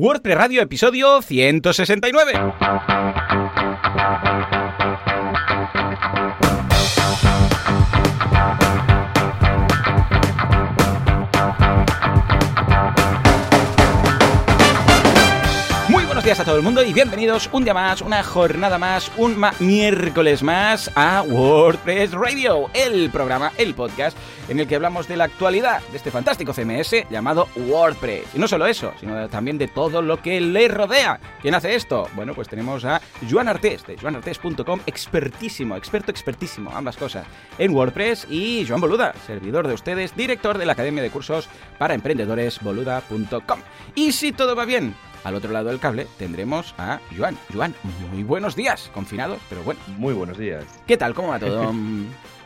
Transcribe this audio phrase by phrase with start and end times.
[0.00, 2.32] WordPress Radio, episodio 169.
[16.30, 20.44] Días a todo el mundo y bienvenidos un día más, una jornada más, un miércoles
[20.44, 24.16] más a WordPress Radio, el programa, el podcast
[24.48, 28.28] en el que hablamos de la actualidad de este fantástico CMS llamado WordPress.
[28.36, 31.18] Y no solo eso, sino también de todo lo que le rodea.
[31.42, 32.08] ¿Quién hace esto?
[32.14, 37.26] Bueno, pues tenemos a Joan Artés de joanartés.com, expertísimo, experto expertísimo, ambas cosas,
[37.58, 41.94] en WordPress y Joan Boluda, servidor de ustedes, director de la Academia de Cursos para
[41.94, 43.58] Emprendedores boluda.com.
[43.96, 47.36] Y si todo va bien, al otro lado del cable tendremos a Joan.
[47.52, 47.74] Joan,
[48.12, 49.80] muy buenos días, confinados, pero bueno.
[49.98, 50.64] Muy buenos días.
[50.86, 51.14] ¿Qué tal?
[51.14, 51.72] ¿Cómo va todo?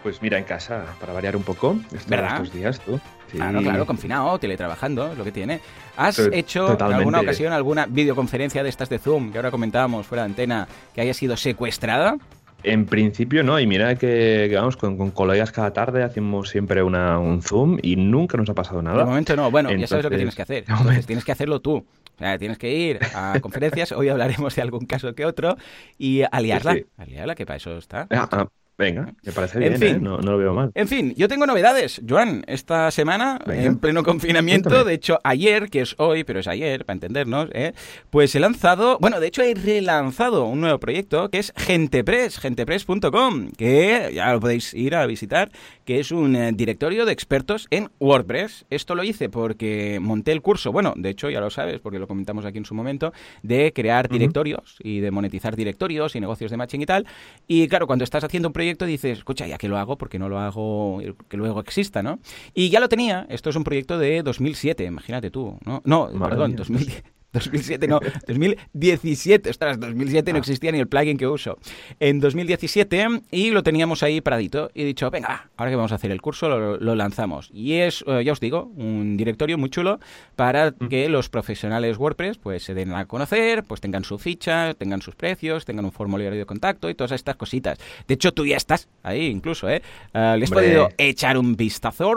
[0.05, 2.34] Pues mira, en casa, para variar un poco, estos, ¿Verdad?
[2.34, 3.00] estos días tú.
[3.33, 3.38] Sí.
[3.38, 5.60] Claro, claro, confinado, teletrabajando, es lo que tiene.
[5.97, 6.84] ¿Has hecho totalmente.
[6.84, 10.69] en alguna ocasión alguna videoconferencia de estas de Zoom, que ahora comentábamos fuera de antena,
[10.95, 12.19] que haya sido secuestrada?
[12.64, 16.83] En principio no, y mira que, que vamos, con, con colegas cada tarde hacemos siempre
[16.83, 19.06] una, un Zoom y nunca nos ha pasado De nada.
[19.06, 19.50] momento no.
[19.50, 20.66] Bueno, ya sabes lo que tienes que hacer.
[20.66, 21.83] de Entonces, tienes que hacerlo tú.
[22.15, 25.57] O sea, tienes que ir a conferencias, hoy hablaremos de algún caso que otro,
[25.98, 26.75] y aliarla.
[26.75, 26.87] Sí, sí.
[26.97, 28.06] Aliarla, que para eso está.
[28.11, 29.97] Ah, ah, venga, me parece En bien, fin.
[29.97, 30.00] ¿eh?
[30.00, 30.70] no, no lo veo mal.
[30.75, 33.62] En fin, yo tengo novedades, Joan, esta semana, Venga.
[33.64, 34.89] en pleno confinamiento, Cuéntame.
[34.91, 37.72] de hecho ayer, que es hoy, pero es ayer, para entendernos, ¿eh?
[38.11, 43.50] pues he lanzado, bueno, de hecho he relanzado un nuevo proyecto que es Gentepress, gentepress.com,
[43.56, 45.50] que ya lo podéis ir a visitar,
[45.84, 48.66] que es un eh, directorio de expertos en WordPress.
[48.70, 52.09] Esto lo hice porque monté el curso, bueno, de hecho ya lo sabes, porque lo
[52.09, 56.56] comentamos aquí en su momento, de crear directorios y de monetizar directorios y negocios de
[56.56, 57.06] matching y tal.
[57.47, 60.29] Y claro, cuando estás haciendo un proyecto dices, escucha, ya que lo hago, porque no
[60.29, 62.19] lo hago que luego exista, ¿no?
[62.55, 65.83] Y ya lo tenía, esto es un proyecto de 2007, imagínate tú, ¿no?
[65.84, 66.59] No, Madre perdón, mía.
[66.59, 67.05] 2010.
[67.35, 71.59] 2007 no, 2017, ostras, 2007 no existía ni el plugin que uso.
[72.01, 75.97] En 2017 y lo teníamos ahí paradito y he dicho, venga, ahora que vamos a
[75.97, 77.50] hacer el curso lo, lo lanzamos.
[77.53, 80.00] Y es, eh, ya os digo, un directorio muy chulo
[80.37, 85.03] para que los profesionales WordPress pues se den a conocer, pues tengan su ficha, tengan
[85.03, 87.78] sus precios, tengan un formulario de contacto y todas estas cositas.
[88.06, 89.83] De hecho, tú ya estás ahí incluso, ¿eh?
[90.12, 90.67] Eh, ¿Le has Hombre.
[90.67, 92.15] podido echar un vistazo?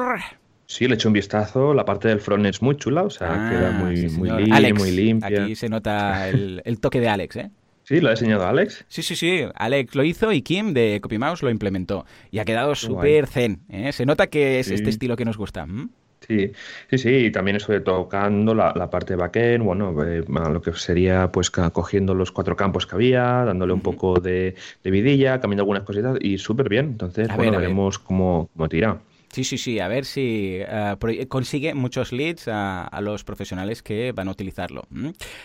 [0.69, 3.49] Sí, le hecho un vistazo, la parte del front es muy chula, o sea, Ah,
[3.49, 4.41] queda muy, sí, muy, señor.
[4.41, 5.43] li- Alex, muy limpia.
[5.43, 7.51] Aquí se nota el, el toque de Alex, ¿eh?
[7.83, 8.83] Sí, lo ha diseñado Alex.
[8.89, 9.45] Sí, sí, sí.
[9.55, 12.05] Alex lo hizo y Kim de CopyMouse lo implementó.
[12.31, 13.61] Y ha quedado súper zen.
[13.69, 13.93] ¿eh?
[13.93, 14.73] Se nota que es Sí.
[14.73, 15.65] este estilo que nos gusta.
[16.27, 16.51] Sí,
[16.89, 20.73] sí, sí, y también estoy tocando la, la parte de backend, bueno, eh, lo que
[20.73, 25.61] sería pues cogiendo los cuatro campos que había, dándole un poco de, de vidilla, cambiando
[25.61, 26.87] algunas cositas y súper bien.
[26.87, 27.67] Entonces, A bueno, ver, a ver.
[27.69, 28.97] veremos cómo, cómo tira.
[29.37, 29.79] Sí, sí, sí.
[29.79, 30.61] A ver si
[30.99, 34.87] pro- consigue muchos leads a, a los profesionales que van a utilizarlo.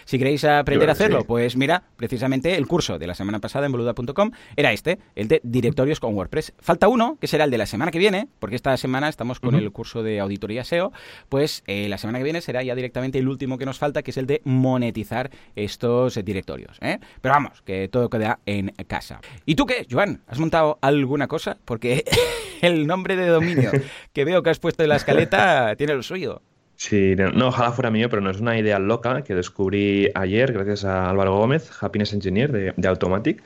[0.06, 1.24] Si queréis aprender a hacerlo, sí.
[1.28, 5.42] pues mira, precisamente el curso de la semana pasada en boluda.com era este, el de
[5.44, 6.54] directorios con WordPress.
[6.58, 9.56] Falta uno, que será el de la semana que viene, porque esta semana estamos con
[9.56, 10.90] el curso de auditoría SEO.
[11.28, 14.12] Pues eh, la semana que viene será ya directamente el último que nos falta, que
[14.12, 16.78] es el de monetizar estos eh, directorios.
[16.80, 16.98] ¿eh?
[17.20, 19.20] Pero vamos, que todo queda en casa.
[19.44, 20.22] ¿Y tú qué, Joan?
[20.26, 21.58] ¿Has montado alguna cosa?
[21.66, 22.04] Porque
[22.62, 23.70] el nombre de dominio
[24.12, 26.42] que veo que has puesto en la escaleta tiene lo suyo.
[26.76, 30.52] Sí, no, no, ojalá fuera mío, pero no es una idea loca que descubrí ayer
[30.52, 33.40] gracias a Álvaro Gómez, Happiness Engineer de, de Automatic,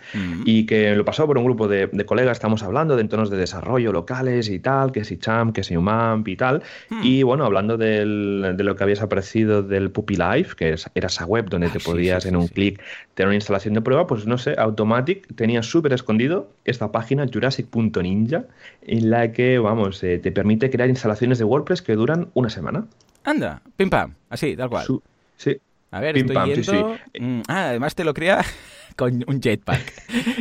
[0.46, 3.36] y que lo pasó por un grupo de, de colegas, estamos hablando de entornos de
[3.36, 7.00] desarrollo locales y tal, que si Champ, que si UMAMP y tal, Hmm.
[7.02, 11.26] y bueno, hablando del- de lo que habías aparecido del Puppy Life, que era esa
[11.26, 12.80] web donde Ah, te sí, podías sí, en un clic
[13.14, 18.44] tener una instalación de prueba, pues no sé, Automatic tenía súper escondido esta página jurassic.ninja,
[18.82, 22.84] en la que, vamos, eh, te permite crear instalaciones de WordPress que duran una semana.
[23.26, 24.86] Anda, pim pam, así, tal cual.
[24.86, 25.02] Su-
[25.36, 25.56] sí,
[25.90, 26.98] A ver, Pim estoy pam, sí, yendo.
[27.20, 28.44] Mm, Ah, además te lo crea
[28.96, 29.92] con un jetpack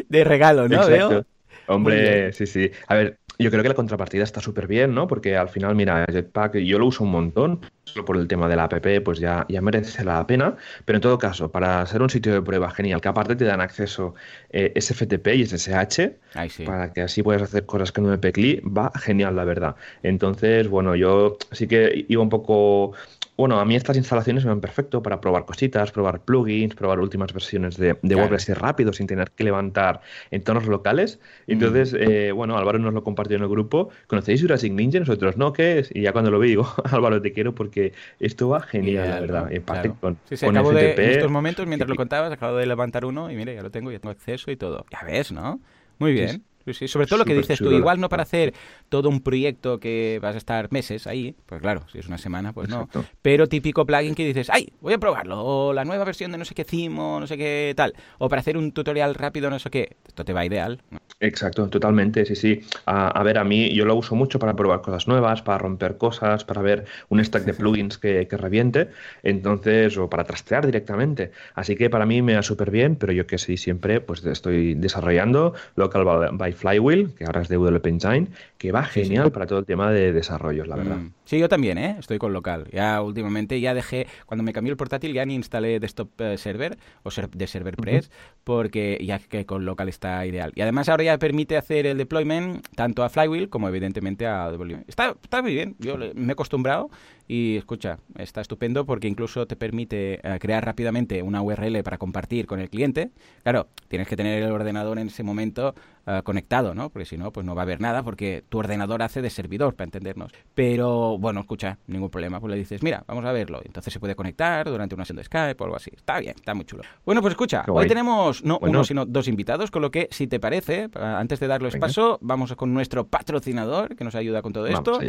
[0.08, 0.88] de regalo, ¿no?
[0.88, 1.10] Exacto.
[1.10, 1.26] Veo.
[1.68, 2.70] Hombre, sí, sí.
[2.88, 5.08] A ver, yo creo que la contrapartida está súper bien, ¿no?
[5.08, 8.56] Porque al final, mira, Jetpack yo lo uso un montón, solo por el tema de
[8.56, 10.56] la app, pues ya, ya merece la pena.
[10.86, 13.62] Pero en todo caso, para ser un sitio de prueba genial, que aparte te dan
[13.62, 14.16] acceso
[14.50, 16.64] eh, SFTP y SSH, Ay, sí.
[16.64, 19.76] para que así puedas hacer cosas que no me pecli, va genial, la verdad.
[20.04, 22.94] Entonces, bueno, yo sí que iba un poco
[23.38, 27.34] Bueno, a mí estas instalaciones me van perfecto para probar cositas, probar plugins, probar últimas
[27.34, 28.22] versiones de, de Claro.
[28.22, 30.02] WordPress rápido sin tener que levantar
[30.32, 31.20] entornos locales.
[31.48, 33.90] Entonces, eh, bueno, Álvaro nos lo compartió en el grupo.
[34.08, 35.00] ¿Conocéis Jurassic Ninja?
[35.00, 35.90] Nosotros no, ¿qué es?
[35.94, 39.52] Y ya cuando lo vi digo, Álvaro, te quiero porque esto va genial, la verdad.
[39.52, 40.00] En parte Claro.
[40.00, 43.06] con, Sí, sí, con acabo de, en estos momentos, mientras lo contabas, acabo de levantar
[43.06, 44.86] uno y mire, ya lo tengo, ya tengo acceso y todo.
[44.92, 45.60] Ya ves, ¿no?
[46.00, 46.30] Muy bien.
[46.30, 46.55] sí.
[46.74, 48.54] Sí, Sobre todo lo que dices tú, igual no para hacer
[48.90, 52.54] todo un proyecto que vas a estar meses ahí, pues claro, si es una semana,
[52.54, 52.90] pues no.
[53.22, 56.46] Pero típico plugin que dices, ay, voy a probarlo, o la nueva versión de no
[56.46, 59.70] sé qué cimo, no sé qué tal, o para hacer un tutorial rápido, no sé
[59.70, 60.82] qué, esto te va ideal.
[61.22, 62.62] Exacto, totalmente, sí, sí.
[62.86, 66.44] A, ver, a mí yo lo uso mucho para probar cosas nuevas, para romper cosas,
[66.44, 68.90] para ver un stack de plugins que, que reviente,
[69.24, 71.32] entonces, o para trastear directamente.
[71.54, 74.76] Así que para mí me va súper bien, pero yo que sí, siempre pues estoy
[74.76, 76.04] desarrollando Local
[76.34, 78.28] by Flywheel, que ahora es de WP Engine,
[78.58, 80.98] que va genial para todo el tema de desarrollos, la verdad.
[80.98, 81.14] Mm.
[81.26, 81.96] Sí, yo también, ¿eh?
[81.98, 82.68] Estoy con local.
[82.72, 86.78] Ya últimamente ya dejé, cuando me cambió el portátil ya ni instalé desktop eh, server
[87.04, 88.12] o de server press,
[88.44, 90.52] porque ya que con local está ideal.
[90.56, 94.88] Y además ahora ya permite hacer el deployment tanto a Flywheel como evidentemente a WP.
[94.88, 96.90] Está, está muy bien, yo me he acostumbrado
[97.28, 102.46] y escucha, está estupendo porque incluso te permite eh, crear rápidamente una URL para compartir
[102.46, 103.12] con el cliente.
[103.44, 105.74] Claro, tienes que tener el ordenador en ese momento
[106.08, 106.92] eh, conectado, ¿no?
[106.92, 109.74] Porque si no, pues no va a haber nada porque tu ordenador hace de servidor,
[109.74, 110.32] para entendernos.
[110.54, 112.40] Pero bueno, escucha, ningún problema.
[112.40, 113.60] Pues le dices, mira, vamos a verlo.
[113.66, 115.90] Entonces se puede conectar durante una sesión de Skype o algo así.
[115.96, 116.84] Está bien, está muy chulo.
[117.06, 120.40] Bueno, pues escucha, hoy tenemos no uno, sino dos invitados, con lo que, si te
[120.40, 125.00] parece, antes de darles paso, vamos con nuestro patrocinador que nos ayuda con todo esto.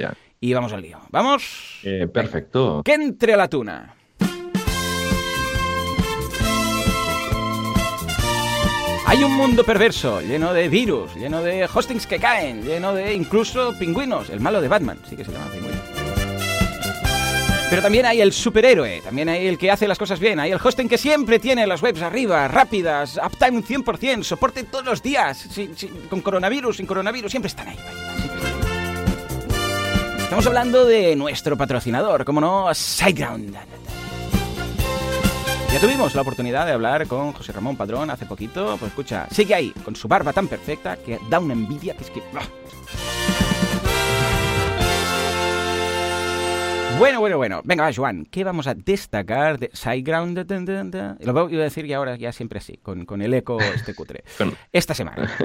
[0.41, 0.99] Y vamos al lío.
[1.11, 1.81] ¡Vamos!
[1.83, 2.83] Eh, perfecto.
[2.85, 3.95] Que entre la tuna.
[9.09, 13.73] Hay un mundo perverso, lleno de virus, lleno de hostings que caen, lleno de incluso
[13.79, 15.77] pingüinos, el malo de Batman, sí que se llama pingüino.
[17.71, 20.59] Pero también hay el superhéroe, también hay el que hace las cosas bien, hay el
[20.63, 25.49] hosting que siempre tiene las webs arriba, rápidas, uptime 100%, soporte todos los días,
[26.11, 27.79] con coronavirus, sin coronavirus, siempre están ahí.
[30.27, 33.55] Estamos hablando de nuestro patrocinador, como no, SiteGround.
[35.73, 38.77] Ya tuvimos la oportunidad de hablar con José Ramón Padrón hace poquito.
[38.77, 42.11] Pues escucha, sigue ahí, con su barba tan perfecta que da una envidia que es
[42.11, 42.21] que...
[46.99, 47.61] Bueno, bueno, bueno.
[47.63, 50.39] Venga, va, Joan, ¿qué vamos a destacar de Sideground?
[51.21, 54.25] Lo voy a decir ya ahora, ya siempre así, con, con el eco este cutre.
[54.73, 55.31] Esta semana.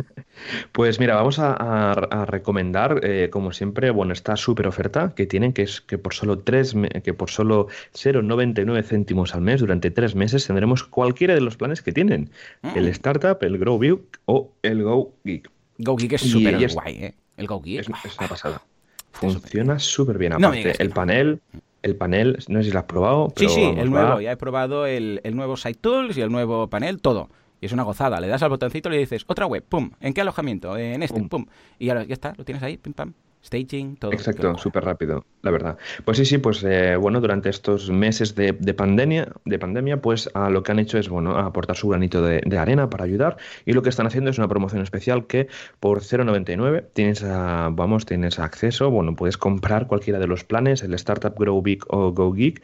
[0.72, 5.64] Pues mira, vamos a, recomendar, eh, como siempre, bueno, esta super oferta que tienen, que
[5.64, 10.48] es que por solo tres, que por solo 0,99 céntimos al mes durante tres meses
[10.48, 12.32] tendremos cualquiera de los planes que tienen.
[12.62, 12.78] Mm.
[12.78, 15.52] El Startup, el Grow View o el Go Geek.
[15.80, 17.14] Go Geek es súper guay, ¿eh?
[17.38, 17.82] El Go Geek.
[17.82, 18.62] Es, es una pasada.
[19.12, 20.34] Funciona súper bien.
[20.34, 21.42] Aparte, el panel,
[21.82, 23.34] el panel, no sé si lo has probado.
[23.36, 24.22] sí, sí, el nuevo.
[24.22, 27.30] Ya he probado el, el nuevo Site Tools y el nuevo panel, todo.
[27.60, 28.20] Y es una gozada.
[28.20, 29.92] Le das al botoncito y le dices, otra web, pum.
[30.00, 30.78] ¿En qué alojamiento?
[30.78, 31.46] En este, pum.
[31.78, 33.14] Y ahora ya está, lo tienes ahí, pim pam
[33.44, 34.14] staging, todo.
[34.14, 35.78] Exacto, súper rápido, la verdad.
[36.06, 40.64] Pues sí, sí, pues eh, bueno, durante estos meses de, pandemia, de pandemia, pues lo
[40.64, 43.90] que han hecho es, bueno, aportar su granito de, arena para ayudar y lo que
[43.90, 45.48] están haciendo es una promoción especial que
[45.80, 51.34] por 0,99 tienes, vamos, tienes acceso, bueno, puedes comprar cualquiera de los planes, el Startup
[51.36, 52.62] Grow Big o Go Geek,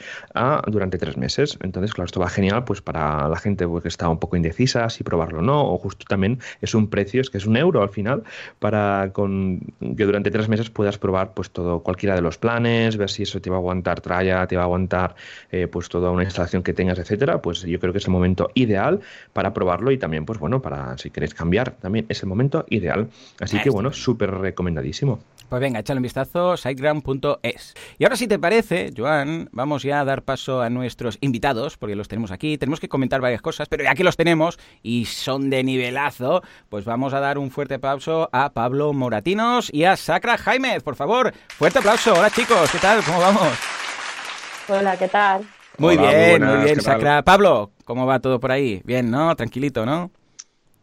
[0.67, 1.57] durante tres meses.
[1.63, 4.89] Entonces, claro, esto va genial pues para la gente pues, que está un poco indecisa
[4.89, 7.81] si probarlo o no, o justo también es un precio, es que es un euro
[7.81, 8.23] al final,
[8.59, 13.09] para con, que durante tres meses puedas probar pues todo, cualquiera de los planes, ver
[13.09, 15.15] si eso te va a aguantar tralla, te va a aguantar
[15.51, 18.49] eh, pues toda una instalación que tengas, etcétera, pues yo creo que es el momento
[18.53, 18.99] ideal
[19.33, 23.09] para probarlo y también, pues bueno, para si queréis cambiar, también es el momento ideal.
[23.39, 25.19] Así que bueno, súper recomendadísimo.
[25.49, 27.73] Pues venga, échale un vistazo, siteground.es.
[27.97, 31.95] Y ahora si te parece, Joan, vamos ya a dar paso a nuestros invitados, porque
[31.95, 32.57] los tenemos aquí.
[32.57, 36.83] Tenemos que comentar varias cosas, pero ya que los tenemos y son de nivelazo, pues
[36.83, 41.33] vamos a dar un fuerte aplauso a Pablo Moratinos y a Sacra Jaime, por favor.
[41.47, 42.13] Fuerte aplauso.
[42.13, 43.01] Hola chicos, ¿qué tal?
[43.03, 43.47] ¿Cómo vamos?
[44.67, 45.47] Hola, ¿qué tal?
[45.77, 47.23] Muy bien, muy, bien, Sacra.
[47.23, 48.81] Pablo, ¿cómo va todo por ahí?
[48.83, 49.33] Bien, ¿no?
[49.37, 50.11] Tranquilito, ¿no?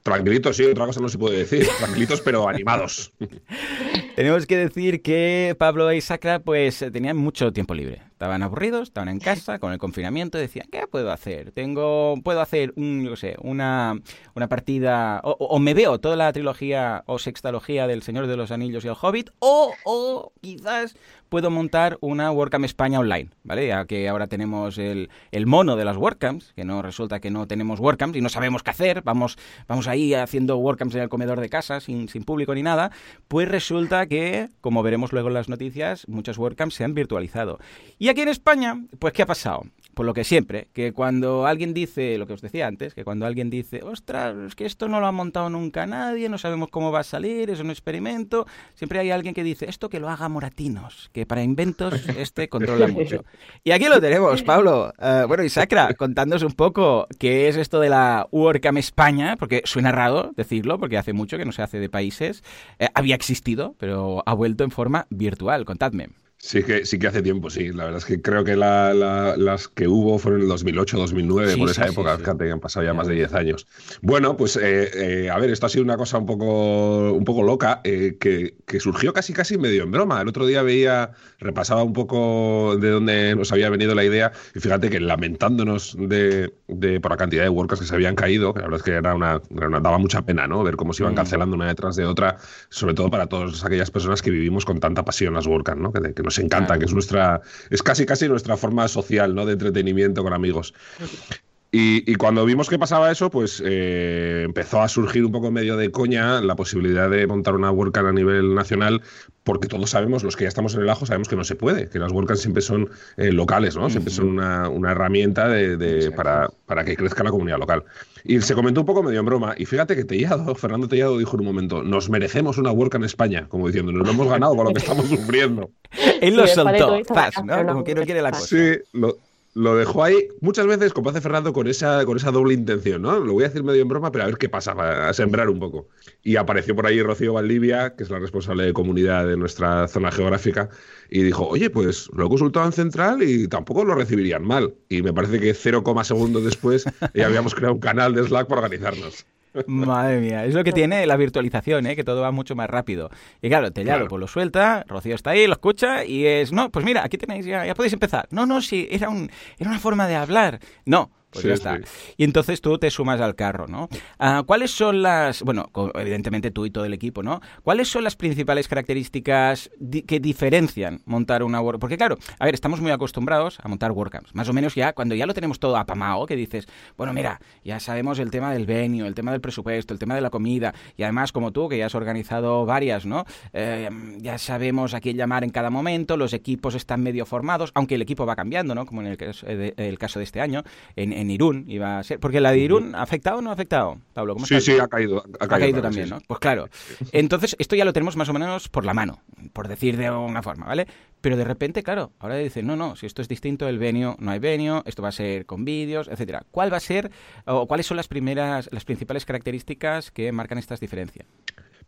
[0.03, 1.67] Tranquilitos, sí, otra cosa no se puede decir.
[1.79, 3.13] Tranquilitos, pero animados.
[4.17, 8.03] Tenemos que decir que Pablo y Sacra pues tenían mucho tiempo libre.
[8.13, 11.51] Estaban aburridos, estaban en casa con el confinamiento, decían, ¿qué puedo hacer?
[11.51, 14.01] Tengo, puedo hacer un, yo sé, una,
[14.37, 18.85] una partida, o, me veo toda la trilogía o sextalogía del Señor de los Anillos
[18.85, 20.95] y el Hobbit, o, o quizás
[21.29, 23.67] puedo montar una WordCamp España online, ¿vale?
[23.67, 27.47] Ya que ahora tenemos el, el mono de las WordCamps, que no resulta que no
[27.47, 29.39] tenemos WordCamps y no sabemos qué hacer, vamos,
[29.69, 32.91] vamos ahí haciendo WordCamps en el comedor de casa sin, sin público ni nada,
[33.29, 37.59] pues resulta que, como veremos luego en las noticias, muchas WordCamps se han virtualizado.
[37.99, 39.65] Y aquí en España, pues ¿qué ha pasado?
[39.95, 43.27] Por lo que siempre, que cuando alguien dice, lo que os decía antes, que cuando
[43.27, 46.91] alguien dice, ostras, es que esto no lo ha montado nunca nadie, no sabemos cómo
[46.93, 50.29] va a salir, es un experimento, siempre hay alguien que dice, esto que lo haga
[50.29, 53.25] Moratinos, que para inventos este controla mucho.
[53.63, 54.93] Y aquí lo tenemos, Pablo.
[55.01, 59.63] Eh, bueno, y Sacra, contándonos un poco qué es esto de la WordCamp España, porque
[59.65, 62.43] suena raro decirlo, porque hace mucho que no se hace de países.
[62.79, 65.65] Eh, había existido, pero ha vuelto en forma virtual.
[65.65, 66.09] Contadme.
[66.45, 67.73] Sí que, sí que hace tiempo, sí.
[67.73, 71.71] La verdad es que creo que las que hubo fueron en el 2008, 2009, por
[71.71, 73.67] esa época, fíjate, han pasado ya más de 10 años.
[74.03, 74.91] Bueno, pues eh,
[75.25, 78.53] eh, a ver, esto ha sido una cosa un poco, un poco loca, eh, que,
[78.79, 80.21] surgió casi casi medio en broma.
[80.21, 84.61] El otro día veía, repasaba un poco de dónde nos había venido la idea, y
[84.61, 86.53] fíjate que lamentándonos de,
[87.01, 89.15] por la cantidad de workers que se habían caído, que la verdad es que era
[89.15, 89.41] una,
[89.81, 90.63] daba mucha pena, ¿no?
[90.63, 91.17] Ver cómo se iban mm.
[91.17, 92.37] cancelando una detrás de otra,
[92.69, 95.91] sobre todo para todas aquellas personas que vivimos con tanta pasión las WordCamp, ¿no?
[95.91, 99.47] Que, que nos encanta, que es nuestra, es casi casi nuestra forma social, ¿no?
[99.47, 100.75] De entretenimiento con amigos.
[101.77, 105.91] Y, cuando vimos que pasaba eso, pues eh, empezó a surgir un poco medio de
[105.91, 109.03] coña la posibilidad de montar una WordCamp a nivel nacional,
[109.43, 111.89] porque todos sabemos, los que ya estamos en el ajo, sabemos que no se puede,
[111.89, 113.91] que las WordCamps siempre son eh, locales, ¿no?
[113.91, 117.83] Siempre son una, una herramienta de, para, para, que crezca la comunidad local.
[118.23, 121.35] Y se comentó un poco medio en broma, y fíjate que Tellado, Fernando Tellado dijo
[121.35, 124.55] en un momento, nos merecemos una WordCamp en España, como diciendo, nos lo hemos ganado
[124.55, 125.73] con lo que estamos sufriendo.
[126.21, 127.01] Él lo soltó,
[127.45, 127.67] ¿no?
[127.67, 128.47] Como que no quiere la cosa.
[128.47, 129.19] Sí, lo,
[129.55, 133.19] lo dejó ahí muchas veces, como hace Fernando, con esa, con esa doble intención, ¿no?
[133.21, 134.73] Lo voy a decir medio en broma, pero a ver qué pasa,
[135.09, 135.89] a sembrar un poco.
[136.23, 140.11] Y apareció por ahí Rocío Valdivia, que es la responsable de comunidad de nuestra zona
[140.11, 140.69] geográfica,
[141.09, 144.75] y dijo, oye, pues lo he consultado en Central y tampoco lo recibirían mal.
[144.89, 146.85] Y me parece que 0, segundos después
[147.15, 149.25] ya habíamos creado un canal de Slack para organizarnos.
[149.67, 151.97] Madre mía, es lo que tiene la virtualización, ¿eh?
[151.97, 153.11] que todo va mucho más rápido.
[153.41, 154.09] Y claro, Tellado claro.
[154.09, 157.47] pues lo suelta, Rocío está ahí, lo escucha y es, no, pues mira, aquí tenéis,
[157.47, 158.27] ya, ya podéis empezar.
[158.31, 160.59] No, no, sí, era, un, era una forma de hablar.
[160.85, 161.81] No, pues ya está.
[162.17, 163.89] Y entonces tú te sumas al carro, ¿no?
[164.19, 167.41] Ah, ¿Cuáles son las, bueno, evidentemente tú y todo el equipo, ¿no?
[167.63, 169.71] ¿Cuáles son las principales características
[170.07, 171.81] que diferencian montar una WordCamp?
[171.81, 174.35] Porque claro, a ver, estamos muy acostumbrados a montar WordCamps.
[174.35, 177.81] Más o menos ya, cuando ya lo tenemos todo apamado, que dices, bueno, mira, ya
[177.81, 181.03] sabemos el tema del venue, el tema del presupuesto, el tema de la comida, y
[181.03, 183.25] además como tú, que ya has organizado varias, ¿no?
[183.53, 187.97] Eh, ya sabemos a quién llamar en cada momento, los equipos están medio formados, aunque
[187.97, 188.87] el equipo va cambiando, ¿no?
[188.87, 190.63] Como en el caso de, el caso de este año,
[190.97, 192.19] en en Irún iba a ser.
[192.21, 194.37] Porque la de Irún, ¿ha afectado o no ha afectado, Pablo?
[194.45, 195.25] sí, sí, ha caído.
[195.41, 196.19] Ha caído, también, ¿no?
[196.27, 196.69] Pues claro.
[197.13, 199.21] Entonces, esto ya lo tenemos más o menos por la mano,
[199.53, 200.87] por decir de una forma, ¿vale?
[201.21, 204.31] Pero de repente, claro, ahora dicen, no, no, si esto es distinto, el venio, no
[204.31, 206.45] hay venio, esto va a ser con vídeos, etcétera.
[206.51, 207.11] ¿Cuál va a ser,
[207.47, 211.27] o cuáles son las primeras, las principales características que marcan estas diferencias?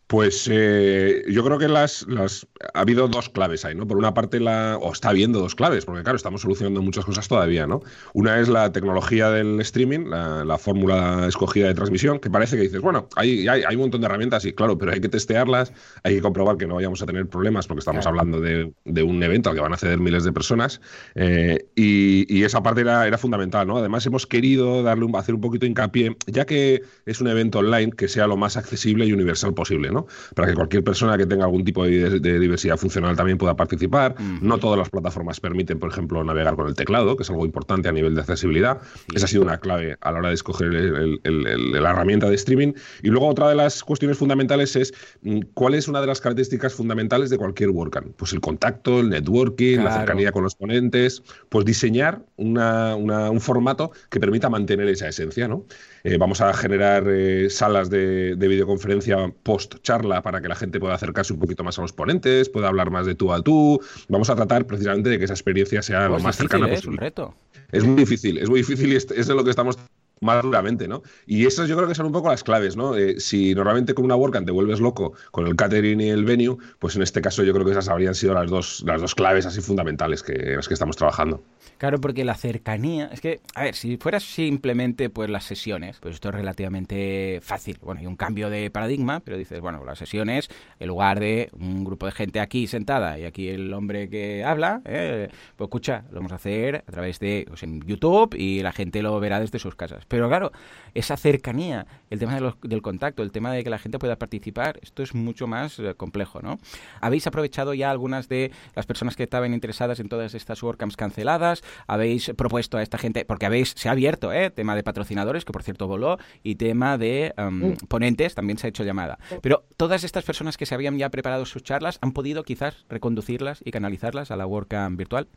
[0.06, 3.88] Pues eh, yo creo que las, las ha habido dos claves ahí, ¿no?
[3.88, 7.26] Por una parte, la, o está habiendo dos claves, porque claro, estamos solucionando muchas cosas
[7.26, 7.82] todavía, ¿no?
[8.14, 12.80] Una es la tecnología del streaming, la, fórmula escogida de transmisión, que parece que dices,
[12.80, 15.72] bueno, hay, hay, un montón de herramientas, y claro, pero hay que testearlas,
[16.04, 18.72] hay que comprobar que no vayamos a tener problemas, porque estamos hablando de,
[19.02, 20.80] un evento al que van a acceder miles de personas,
[21.16, 23.78] eh, y, esa parte era, era, fundamental, ¿no?
[23.78, 27.90] Además, hemos querido darle un, hacer un poquito hincapié, ya que es un evento online,
[27.90, 29.95] que sea lo más accesible y universal posible, ¿no?
[30.34, 34.14] Para que cualquier persona que tenga algún tipo de, diversidad funcional también pueda participar.
[34.42, 37.88] No todas las plataformas permiten, por ejemplo, navegar con el teclado, que es algo importante
[37.88, 38.80] a nivel de accesibilidad.
[39.14, 42.72] Esa ha sido una clave a la hora de escoger la herramienta de streaming.
[43.02, 46.74] Y luego otra de las cuestiones fundamentales es mm, cuál es una de las características
[46.74, 48.16] fundamentales de cualquier WordCamp.
[48.16, 54.20] Pues el contacto, el networking, la cercanía con los ponentes, pues diseñar un formato que
[54.20, 55.64] permita mantener esa esencia, ¿no?
[56.06, 61.32] Eh, vamos a generar eh, salas de, videoconferencia post-charla para que la gente pueda acercarse
[61.32, 63.80] un poquito más a los ponentes, pueda hablar más de tú a tú.
[64.08, 66.78] Vamos a tratar precisamente de que esa experiencia sea lo pues más cercana posible.
[66.78, 67.34] Es un reto.
[67.72, 69.76] Es muy difícil, es muy difícil y es, es de lo que estamos
[70.20, 71.02] más duramente, ¿no?
[71.26, 72.96] Y esas yo creo que son un poco las claves, ¿no?
[72.96, 76.56] Eh, si normalmente con una WordCamp te vuelves loco con el catering y el venue,
[76.78, 79.46] pues en este caso yo creo que esas habrían sido las dos, las dos claves
[79.46, 81.42] así fundamentales que, en las que estamos trabajando.
[81.78, 86.14] Claro, porque la cercanía, es que, a ver, si fuera simplemente pues las sesiones, pues
[86.14, 87.78] esto es relativamente fácil.
[87.82, 90.48] Bueno, hay un cambio de paradigma, pero dices, bueno, las sesiones,
[90.80, 94.80] en lugar de un grupo de gente aquí sentada y aquí el hombre que habla,
[94.86, 98.72] eh, pues escucha, lo vamos a hacer a través de pues, en YouTube y la
[98.72, 100.05] gente lo verá desde sus casas.
[100.08, 100.52] Pero claro,
[100.94, 105.02] esa cercanía, el tema del contacto, el tema de que la gente pueda participar, esto
[105.02, 106.58] es mucho más eh, complejo, ¿no?
[107.00, 111.62] ¿Habéis aprovechado ya algunas de las personas que estaban interesadas en todas estas WordCamps canceladas?
[111.86, 114.50] habéis propuesto a esta gente, porque habéis, se ha abierto, ¿eh?
[114.50, 117.76] tema de patrocinadores, que por cierto voló, y tema de um, mm.
[117.88, 119.18] ponentes, también se ha hecho llamada.
[119.42, 123.60] Pero todas estas personas que se habían ya preparado sus charlas, ¿han podido quizás reconducirlas
[123.64, 125.28] y canalizarlas a la WordCamp virtual?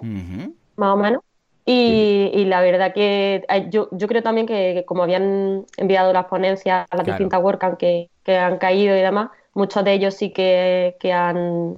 [0.75, 1.23] más o menos.
[1.65, 6.87] Y, la verdad que eh, yo, yo creo también que, como habían enviado las ponencias
[6.89, 10.97] a las distintas WordCamp que, que, han caído y demás, muchos de ellos sí que,
[10.99, 11.77] que han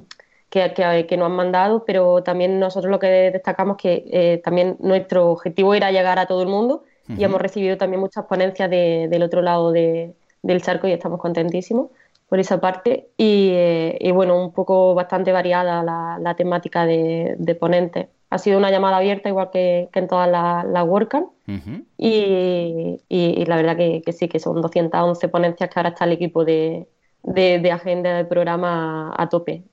[0.50, 5.32] que, que, nos han mandado, pero también nosotros lo que destacamos que eh, también nuestro
[5.32, 6.84] objetivo era llegar a todo el mundo
[7.18, 10.14] y hemos recibido también muchas ponencias de, del otro lado de,
[10.44, 11.90] del charco y estamos contentísimos
[12.34, 13.12] por esa parte.
[13.16, 18.58] Y, eh, bueno, un poco bastante variada la, la temática de, de ponentes ha sido
[18.58, 21.28] una llamada abierta, igual que, en todas las la WordCamp.
[21.96, 26.88] y, la verdad que, sí, que son 211 ponencias que ahora está el equipo de,
[27.22, 29.66] de, agenda del programa a tope.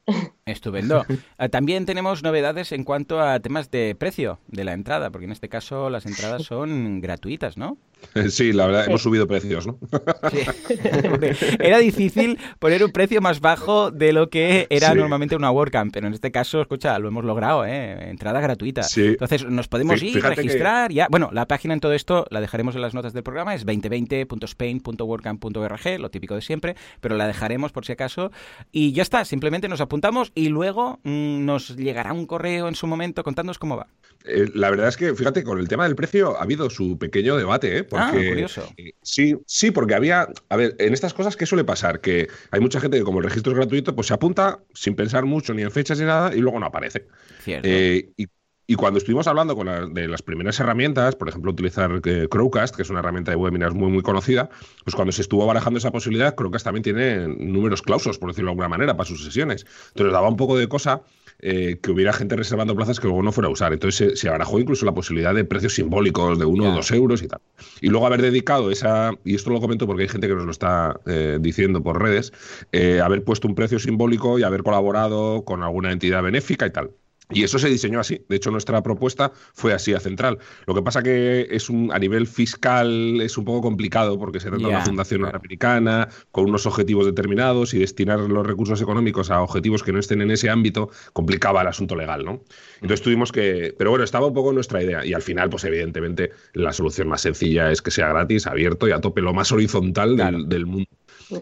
[0.50, 1.04] Estupendo.
[1.38, 5.32] Eh, también tenemos novedades en cuanto a temas de precio de la entrada, porque en
[5.32, 7.78] este caso las entradas son gratuitas, ¿no?
[8.30, 9.78] Sí, la verdad, hemos subido precios, ¿no?
[11.58, 16.06] Era difícil poner un precio más bajo de lo que era normalmente una WordCamp, pero
[16.06, 18.10] en este caso, escucha, lo hemos logrado, ¿eh?
[18.10, 18.82] Entrada gratuita.
[18.96, 21.06] Entonces, nos podemos ir, registrar, ya.
[21.10, 25.98] Bueno, la página en todo esto la dejaremos en las notas del programa, es 2020.spain.wordcamp.org,
[25.98, 28.30] lo típico de siempre, pero la dejaremos por si acaso.
[28.72, 29.99] Y ya está, simplemente nos apuntamos
[30.34, 33.86] y luego mm, nos llegará un correo en su momento contándonos cómo va.
[34.24, 37.36] Eh, la verdad es que, fíjate, con el tema del precio ha habido su pequeño
[37.36, 37.86] debate, ¿eh?
[37.92, 38.70] ah, curioso.
[38.76, 42.00] Eh, sí, sí, porque había, a ver, en estas cosas, ¿qué suele pasar?
[42.00, 45.24] Que hay mucha gente que como el registro es gratuito, pues se apunta sin pensar
[45.24, 47.06] mucho ni en fechas ni nada y luego no aparece.
[47.42, 47.66] Cierto.
[47.66, 48.26] Eh, y,
[48.74, 52.00] cuando estuvimos hablando con de las primeras herramientas, por ejemplo, utilizar
[52.30, 54.50] Crowcast, que es una herramienta de webinars muy, muy conocida,
[54.84, 58.52] pues cuando se estuvo barajando esa posibilidad, Crowcast también tiene números clausos, por decirlo de
[58.52, 59.66] alguna manera, para sus sesiones.
[59.88, 61.02] Entonces daba un poco de cosa
[61.42, 63.72] eh, que hubiera gente reservando plazas que luego no fuera a usar.
[63.72, 67.22] Entonces se, se barajó incluso la posibilidad de precios simbólicos de uno o dos euros
[67.22, 67.40] y tal.
[67.80, 70.50] Y luego haber dedicado esa, y esto lo comento porque hay gente que nos lo
[70.50, 72.32] está eh, diciendo por redes,
[72.72, 76.90] eh, haber puesto un precio simbólico y haber colaborado con alguna entidad benéfica y tal.
[77.30, 78.24] Y eso se diseñó así.
[78.28, 80.38] De hecho, nuestra propuesta fue así a central.
[80.66, 84.48] Lo que pasa que es un, a nivel fiscal es un poco complicado porque se
[84.48, 89.42] trata de una fundación norteamericana con unos objetivos determinados y destinar los recursos económicos a
[89.42, 92.42] objetivos que no estén en ese ámbito complicaba el asunto legal, ¿no?
[92.76, 93.74] Entonces tuvimos que...
[93.76, 95.04] Pero bueno, estaba un poco nuestra idea.
[95.04, 98.92] Y al final, pues evidentemente, la solución más sencilla es que sea gratis, abierto y
[98.92, 100.88] a tope, lo más horizontal del, del mundo.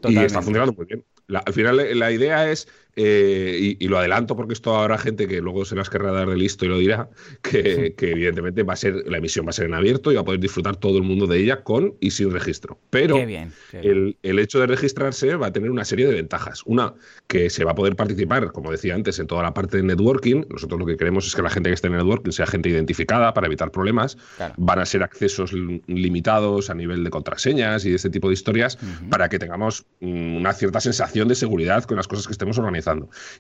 [0.04, 1.04] Y está funcionando muy bien.
[1.32, 2.68] al final la idea es
[3.00, 6.36] eh, y, lo adelanto porque esto habrá gente que luego se las querrá dar de
[6.36, 7.08] listo y lo dirá,
[7.42, 10.24] que, evidentemente va a ser, la emisión va a ser en abierto y va a
[10.24, 12.80] poder disfrutar todo el mundo de ella con y sin registro.
[12.90, 16.62] Pero El, hecho de registrarse va a tener una serie de ventajas.
[16.66, 16.94] Una,
[17.28, 20.46] que se va a poder participar, como decía antes, en toda la parte de networking.
[20.50, 23.32] Nosotros lo que queremos es que la gente que esté en networking sea gente identificada
[23.32, 24.18] para evitar problemas.
[24.56, 28.76] Van a ser accesos limitados a nivel de contraseñas y de este tipo de historias
[29.08, 32.87] para que tengamos mm, una cierta sensación de seguridad con las cosas que estemos organizando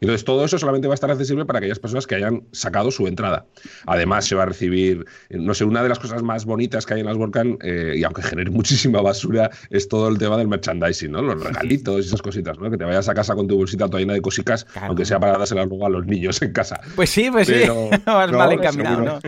[0.00, 3.06] entonces, todo eso solamente va a estar accesible para aquellas personas que hayan sacado su
[3.06, 3.46] entrada.
[3.86, 7.00] Además, se va a recibir, no sé, una de las cosas más bonitas que hay
[7.00, 11.12] en las WordCamp, eh, y aunque genere muchísima basura, es todo el tema del merchandising,
[11.12, 11.22] ¿no?
[11.22, 12.70] Los regalitos y esas cositas, ¿no?
[12.70, 15.38] Que te vayas a casa con tu bolsita toda llena de cosicas, aunque sea para
[15.38, 16.80] dárselas luego a los niños en casa.
[16.94, 17.62] Pues sí, pues sí.
[18.06, 19.20] Vas mal encaminado, ¿no?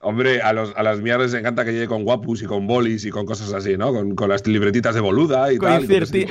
[0.00, 3.04] Hombre, a, los, a las mías les encanta que llegue con guapus y con bolis
[3.06, 3.92] y con cosas así, ¿no?
[3.92, 5.84] Con, con las libretitas de boluda y tal.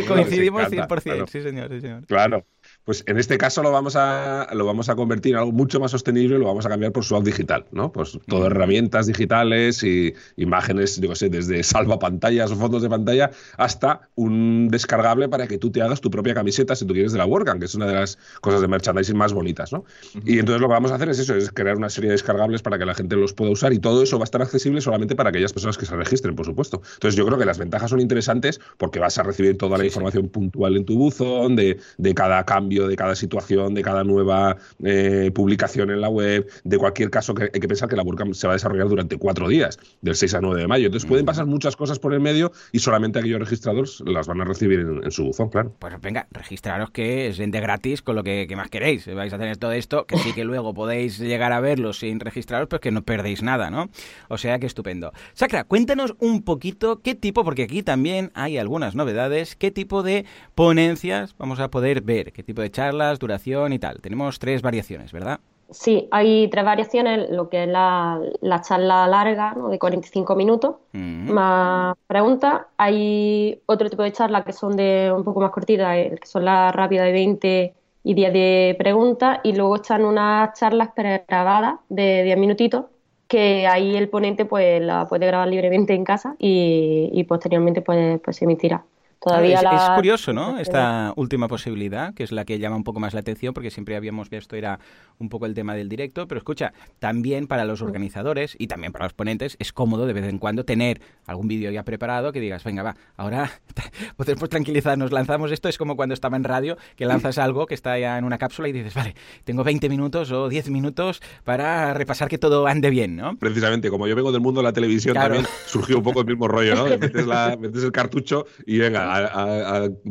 [0.08, 2.06] Coincidimos 100%, sí señor, sí señor.
[2.06, 2.46] Claro.
[2.86, 5.90] Pues en este caso lo vamos a, lo vamos a convertir en algo mucho más
[5.90, 7.92] sostenible y lo vamos a cambiar por SWAP digital, ¿no?
[7.92, 13.32] Pues todo herramientas digitales y imágenes, digo sé, desde salva pantallas o fotos de pantalla
[13.58, 17.18] hasta un descargable para que tú te hagas tu propia camiseta si tú quieres de
[17.18, 19.84] la WordCamp, que es una de las cosas de merchandising más bonitas, ¿no?
[20.24, 22.62] Y entonces lo que vamos a hacer es eso, es crear una serie de descargables
[22.62, 25.16] para que la gente los pueda usar y todo eso va a estar accesible solamente
[25.16, 26.84] para aquellas personas que se registren, por supuesto.
[26.94, 30.30] Entonces yo creo que las ventajas son interesantes porque vas a recibir toda la información
[30.30, 35.32] puntual en tu buzón de, de cada cambio de cada situación, de cada nueva eh,
[35.34, 38.48] publicación en la web, de cualquier caso que hay que pensar que la WordCamp se
[38.48, 40.86] va a desarrollar durante cuatro días, del 6 al 9 de mayo.
[40.88, 44.46] Entonces pueden pasar muchas cosas por el medio y solamente aquellos registrados las van a
[44.46, 45.74] recibir en, su buzón, claro.
[45.80, 49.14] Pues venga, registraros que es de gratis con lo que, más queréis.
[49.14, 52.68] Vais a tener todo esto, que sí que luego podéis llegar a verlo sin registraros,
[52.70, 53.90] pero que no perdéis nada, ¿no?
[54.28, 55.12] O sea que estupendo.
[55.34, 60.26] Sacra, cuéntanos un poquito qué tipo, porque aquí también hay algunas novedades, qué tipo de
[60.56, 64.02] ponencias vamos a poder ver, qué tipo de charlas, duración y tal.
[64.02, 65.40] Tenemos tres variaciones, ¿verdad?
[65.72, 68.22] Sí, hay tres variaciones, lo que es la,
[68.62, 69.70] charla larga, ¿no?
[69.70, 72.62] de 45 minutos, más preguntas.
[72.78, 76.46] Hay otro tipo de charlas que son de un poco más cortitas, eh, que son
[76.46, 77.74] las rápidas de 20
[78.04, 82.86] y 10 de preguntas, y luego están unas charlas pregrabadas de 10 minutitos,
[83.28, 88.38] que ahí el ponente pues la puede grabar libremente en casa y, posteriormente pues, pues
[88.38, 88.86] se emitirá
[89.26, 90.60] es, curioso, ¿no?
[90.60, 93.96] Esta última posibilidad, que es la que llama un poco más la atención, porque siempre
[93.96, 94.80] habíamos visto era
[95.18, 99.06] un poco el tema del directo, pero escucha, también para los organizadores y también para
[99.06, 102.64] los ponentes es cómodo de vez en cuando tener algún vídeo ya preparado que digas,
[102.64, 103.52] venga, va, ahora
[104.18, 107.98] podemos tranquilizarnos, lanzamos esto, es como cuando estaba en radio, que lanzas algo que está
[107.98, 112.28] ya en una cápsula y dices, vale, tengo 20 minutos o 10 minutos para repasar
[112.28, 113.38] que todo ande bien, ¿no?
[113.38, 116.48] Precisamente, como yo vengo del mundo de la televisión, también surgió un poco el mismo
[116.48, 116.86] rollo, ¿no?
[117.60, 119.15] metes el cartucho y venga,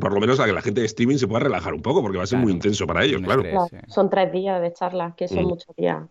[0.01, 2.19] por lo menos a que la gente de streaming se pueda relajar un poco, porque
[2.19, 3.43] va a ser muy intenso para ellos, claro.
[3.89, 5.49] Son tres días de charla, que son mm.
[5.49, 6.03] muchos días.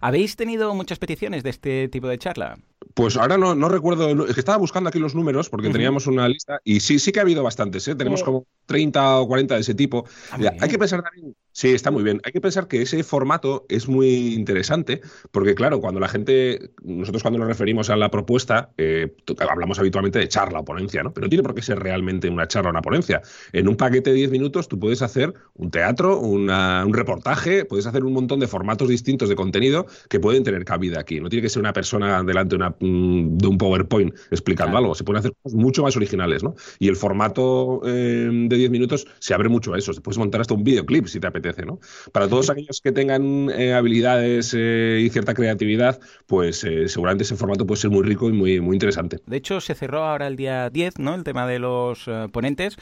[0.00, 2.56] ¿Habéis tenido muchas peticiones de este tipo de charla?
[2.94, 6.28] Pues ahora no, no recuerdo, es que estaba buscando aquí los números porque teníamos una
[6.28, 7.94] lista y sí, sí que ha habido bastantes, ¿eh?
[7.94, 10.04] tenemos como 30 o 40 de ese tipo.
[10.30, 13.66] Ah, hay que pensar también, sí, está muy bien, hay que pensar que ese formato
[13.68, 15.00] es muy interesante
[15.32, 19.16] porque claro, cuando la gente, nosotros cuando nos referimos a la propuesta, eh,
[19.50, 21.12] hablamos habitualmente de charla o ponencia, ¿no?
[21.12, 23.22] Pero no tiene por qué ser realmente una charla o una ponencia.
[23.52, 26.48] En un paquete de 10 minutos tú puedes hacer un teatro, un
[26.92, 31.20] reportaje, puedes hacer un montón de formatos distintos de contenido que pueden tener cabida aquí.
[31.20, 34.94] No tiene que ser una persona delante de una Mm, de un PowerPoint explicando algo.
[34.94, 36.54] Se pueden hacer cosas mucho más originales, ¿no?
[36.78, 39.92] Y el formato eh, de 10 minutos se abre mucho a eso.
[39.92, 41.80] Se puedes montar hasta un videoclip si te apetece, ¿no?
[42.12, 47.66] Para todos aquellos que tengan eh, habilidades eh, y cierta creatividad, pues seguramente ese formato
[47.66, 49.18] puede ser muy rico y muy, muy interesante.
[49.26, 51.14] De hecho, se cerró ahora el día 10, ¿no?
[51.14, 51.73] El tema de los
[52.32, 52.76] ponentes.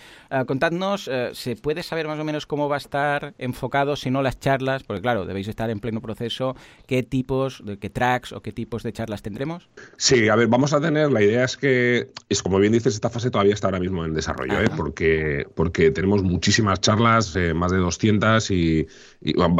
[0.47, 4.39] contadnos, ¿se puede saber más o menos cómo va a estar enfocado, si no las
[4.39, 4.83] charlas?
[4.83, 6.55] Porque claro, debéis estar en pleno proceso.
[6.87, 9.69] ¿Qué tipos, de qué tracks o qué tipos de charlas tendremos?
[9.97, 13.11] Sí, a ver, vamos a tener, la idea es que, es como bien dices, esta
[13.11, 14.69] fase todavía está ahora mismo en desarrollo, ¿eh?
[14.77, 18.87] porque, porque tenemos muchísimas charlas, eh, más de 200 y,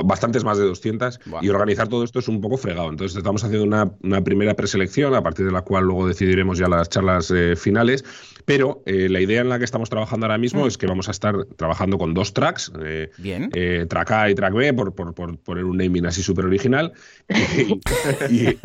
[0.05, 2.91] bastantes más de 200, y organizar todo esto es un poco fregado.
[2.91, 6.69] Entonces estamos haciendo una, una, primera preselección, a partir de la cual luego decidiremos ya
[6.69, 8.05] las charlas eh, finales,
[8.45, 10.69] pero eh, la idea en la que estamos trabajando ahora mismo mm.
[10.69, 12.73] es que vamos a estar trabajando con dos tracks,
[13.19, 13.51] bien.
[13.89, 16.93] track A y track B, por, por, por poner un naming así súper original,
[18.31, 18.57] y,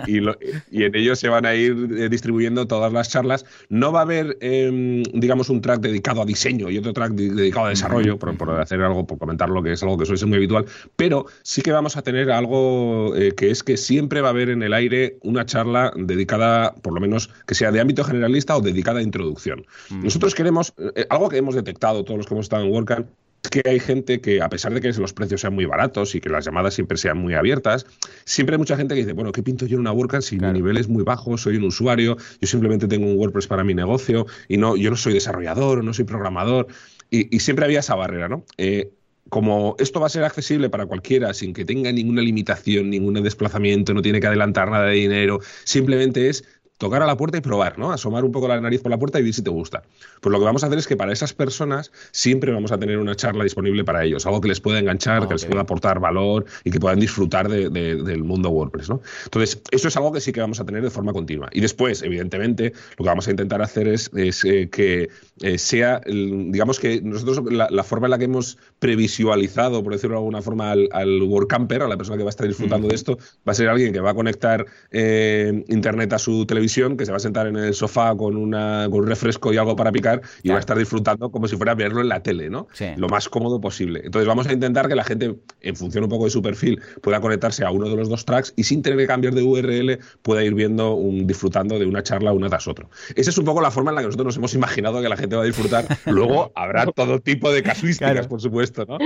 [0.71, 3.45] y en ellos se van a ir eh, distribuyendo todas las charlas.
[3.69, 7.67] No va a haber, em, digamos, un track dedicado a diseño y otro track dedicado
[7.67, 10.37] a desarrollo, por, hacer algo, por comentar lo que es algo que suele ser muy
[10.37, 10.65] habitual,
[10.95, 14.49] pero sí que vamos a tener algo eh, que es que siempre va a haber
[14.49, 18.61] en el aire una charla dedicada, por lo menos, que sea de ámbito generalista o
[18.61, 19.65] dedicada a introducción.
[19.89, 20.46] Nosotros queremos,
[20.95, 23.07] eh, algo que hemos detectado todos los que hemos estado en WordCamp,
[23.49, 26.29] que hay gente que, a pesar de que los precios sean muy baratos y que
[26.29, 27.85] las llamadas siempre sean muy abiertas,
[28.25, 30.51] siempre hay mucha gente que dice, bueno, ¿qué pinto yo en una WordCamp si mi
[30.51, 34.25] nivel es muy bajo, soy un usuario, yo simplemente tengo un WordPress para mi negocio
[34.47, 36.67] y no, yo no soy desarrollador o no soy programador?
[37.09, 38.43] Y, siempre había esa barrera, ¿no?
[38.57, 38.91] Eh,
[39.29, 43.93] como esto va a ser accesible para cualquiera sin que tenga ninguna limitación, ningún desplazamiento,
[43.93, 46.45] no tiene que adelantar nada de dinero, simplemente es
[46.77, 47.91] tocar a la puerta y probar, ¿no?
[47.91, 49.83] Asomar un poco la nariz por la puerta y ver si te gusta.
[50.21, 52.97] Pues lo que vamos a hacer es que para esas personas siempre vamos a tener
[52.97, 56.45] una charla disponible para ellos, algo que les pueda enganchar, que les pueda aportar valor
[56.63, 59.01] y que puedan disfrutar del mundo WordPress, ¿no?
[59.25, 61.49] Entonces, eso es algo que sí que vamos a tener de forma continua.
[61.51, 65.09] Y después, evidentemente, lo que vamos a intentar hacer es, eh, que
[65.41, 70.19] eh, sea, digamos que nosotros la, forma en la que hemos previsualizado, por decirlo de
[70.19, 73.17] alguna forma, al, al WordCamper, a la persona que va a estar disfrutando de esto,
[73.47, 77.11] va a ser alguien que va a conectar eh, Internet a su televisión que se
[77.11, 80.21] va a sentar en el sofá con, una, con un refresco y algo para picar
[80.43, 82.67] y va a estar disfrutando como si fuera a verlo en la tele, ¿no?
[82.97, 84.01] Lo más cómodo posible.
[84.03, 87.21] Entonces vamos a intentar que la gente, en función un poco de su perfil, pueda
[87.21, 90.43] conectarse a uno de los dos tracks y sin tener que cambiar de URL pueda
[90.43, 92.87] ir viendo, un, disfrutando de una charla una tras otra.
[93.15, 95.17] Esa es un poco la forma en la que nosotros nos hemos imaginado que la
[95.17, 95.85] gente va a disfrutar.
[96.05, 98.97] Luego habrá todo tipo de casuísticas, por supuesto, ¿no?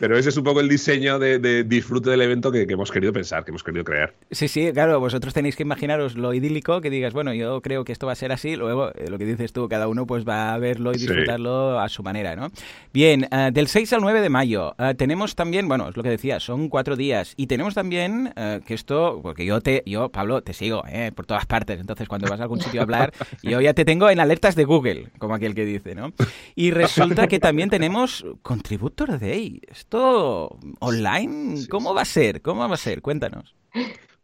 [0.00, 3.12] Pero ese es un poco el diseño de, disfrute del evento que, que, hemos querido
[3.12, 4.14] pensar, que hemos querido crear.
[4.30, 7.92] Sí, sí, claro, vosotros tenéis que imaginaros lo idílico que digas, bueno, yo creo que
[7.92, 10.54] esto va a ser así, luego eh, lo que dices tú, cada uno pues va
[10.54, 12.50] a verlo y disfrutarlo a su manera, ¿no?
[12.94, 16.08] Bien, eh, del 6 al 9 de mayo eh, tenemos también, bueno, es lo que
[16.08, 18.32] decía, son cuatro días y tenemos también
[18.66, 20.82] que esto, porque yo te, yo Pablo, te sigo
[21.14, 24.08] por todas partes, entonces cuando vas a algún sitio a hablar, yo ya te tengo
[24.08, 26.12] en alertas de Google, como aquel que dice, ¿no?
[26.54, 29.60] Y resulta que también tenemos Contributor Day,
[29.90, 32.42] esto online, ¿cómo va a ser?
[32.42, 33.02] ¿Cómo va a ser?
[33.02, 33.56] Cuéntanos.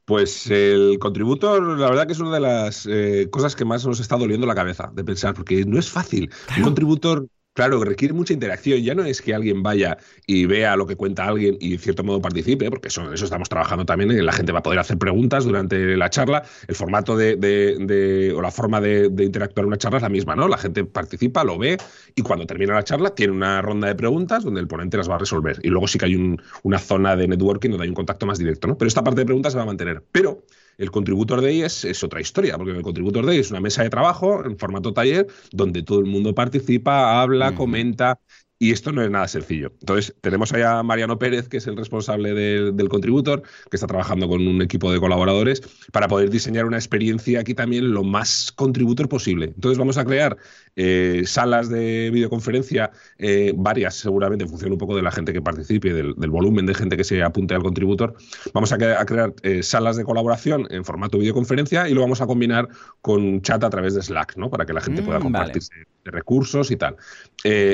[0.04, 3.98] Pues el contributor, la verdad que es una de las eh, cosas que más nos
[3.98, 6.30] está doliendo la cabeza de pensar, porque no es fácil.
[6.56, 7.26] Un contributor
[7.56, 8.80] Claro, requiere mucha interacción.
[8.82, 12.04] Ya no es que alguien vaya y vea lo que cuenta alguien y en cierto
[12.04, 14.26] modo participe, porque eso, eso estamos trabajando también.
[14.26, 16.42] La gente va a poder hacer preguntas durante la charla.
[16.68, 20.48] El formato de, o la forma de, interactuar en una charla es la misma, ¿no?
[20.48, 21.78] La gente participa, lo ve
[22.14, 25.14] y cuando termina la charla tiene una ronda de preguntas donde el ponente las va
[25.14, 25.58] a resolver.
[25.62, 28.68] Y luego sí que hay una zona de networking donde hay un contacto más directo,
[28.68, 28.76] ¿no?
[28.76, 30.04] Pero esta parte de preguntas se va a mantener.
[30.12, 30.42] Pero
[30.78, 33.90] el Contributor Day es, es, otra historia, porque el Contributor Day es una mesa de
[33.90, 38.20] trabajo en formato taller donde todo el mundo participa, habla, comenta
[38.58, 39.72] y esto no es nada sencillo.
[39.80, 44.28] Entonces, tenemos allá a Mariano Pérez, que es el responsable del contributor, que está trabajando
[44.28, 49.08] con un equipo de colaboradores para poder diseñar una experiencia aquí también lo más contributor
[49.08, 49.46] posible.
[49.54, 50.36] Entonces, vamos a crear
[50.74, 55.42] eh, salas de videoconferencia, eh, varias seguramente, en función un poco de la gente que
[55.42, 58.14] participe, del, volumen de gente que se apunte al contributor.
[58.52, 62.68] Vamos a, crear eh, salas de colaboración en formato videoconferencia y lo vamos a combinar
[63.00, 64.50] con chat a través de Slack, ¿no?
[64.50, 66.96] Para que la gente pueda mm, compartirse de recursos y tal.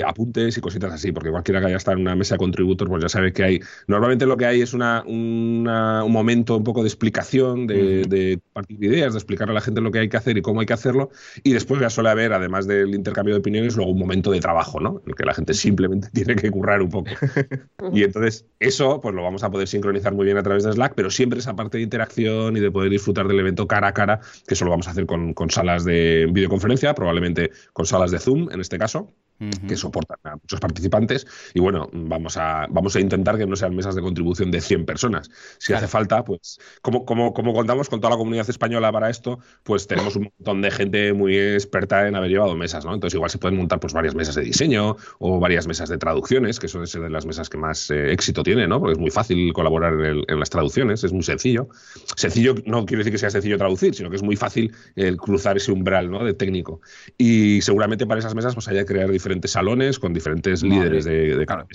[0.07, 3.03] apuntes y cositas así, porque cualquiera que haya estado en una mesa de contributor, pues
[3.03, 3.61] ya sabe que hay.
[3.87, 5.63] Normalmente lo que hay es una, un
[6.13, 9.91] momento un poco de explicación, de, de partir ideas, de explicar a la gente lo
[9.91, 11.11] que hay que hacer y cómo hay que hacerlo.
[11.43, 14.81] Y después ya suele haber, además del intercambio de opiniones, luego un momento de trabajo,
[14.81, 15.01] ¿no?
[15.05, 17.11] En el que la gente simplemente tiene que currar un poco.
[17.93, 20.95] y entonces, eso, pues lo vamos a poder sincronizar muy bien a través de Slack,
[20.95, 24.21] pero siempre esa parte de interacción y de poder disfrutar del evento cara a cara,
[24.47, 28.19] que eso lo vamos a hacer con, con salas de videoconferencia, probablemente con salas de
[28.23, 29.13] Zoom en este caso
[29.67, 31.27] que soportan a muchos participantes.
[31.55, 34.87] Y bueno, vamos a, vamos a intentar que no sean mesas de contribución de 100
[34.87, 35.31] personas.
[35.59, 39.39] Si hace falta, pues como, como, como contamos con toda la comunidad española para esto,
[39.63, 42.95] pues tenemos un montón de gente muy experta en haber llevado mesas, ¿no?
[42.95, 46.59] Entonces igual se pueden montar pues varias mesas de diseño o varias mesas de traducciones,
[46.59, 48.81] que son de las mesas que más eh, éxito tiene, ¿no?
[48.81, 51.69] Porque es muy fácil colaborar en, las traducciones, es muy sencillo.
[52.17, 55.57] Sencillo no quiere decir que sea sencillo traducir, sino que es muy fácil el cruzar
[55.57, 56.25] ese umbral, ¿no?
[56.25, 56.81] De técnico.
[57.17, 61.37] Y seguramente para esas mesas pues haya que crear diferentes salones con diferentes líderes de,
[61.37, 61.67] de cada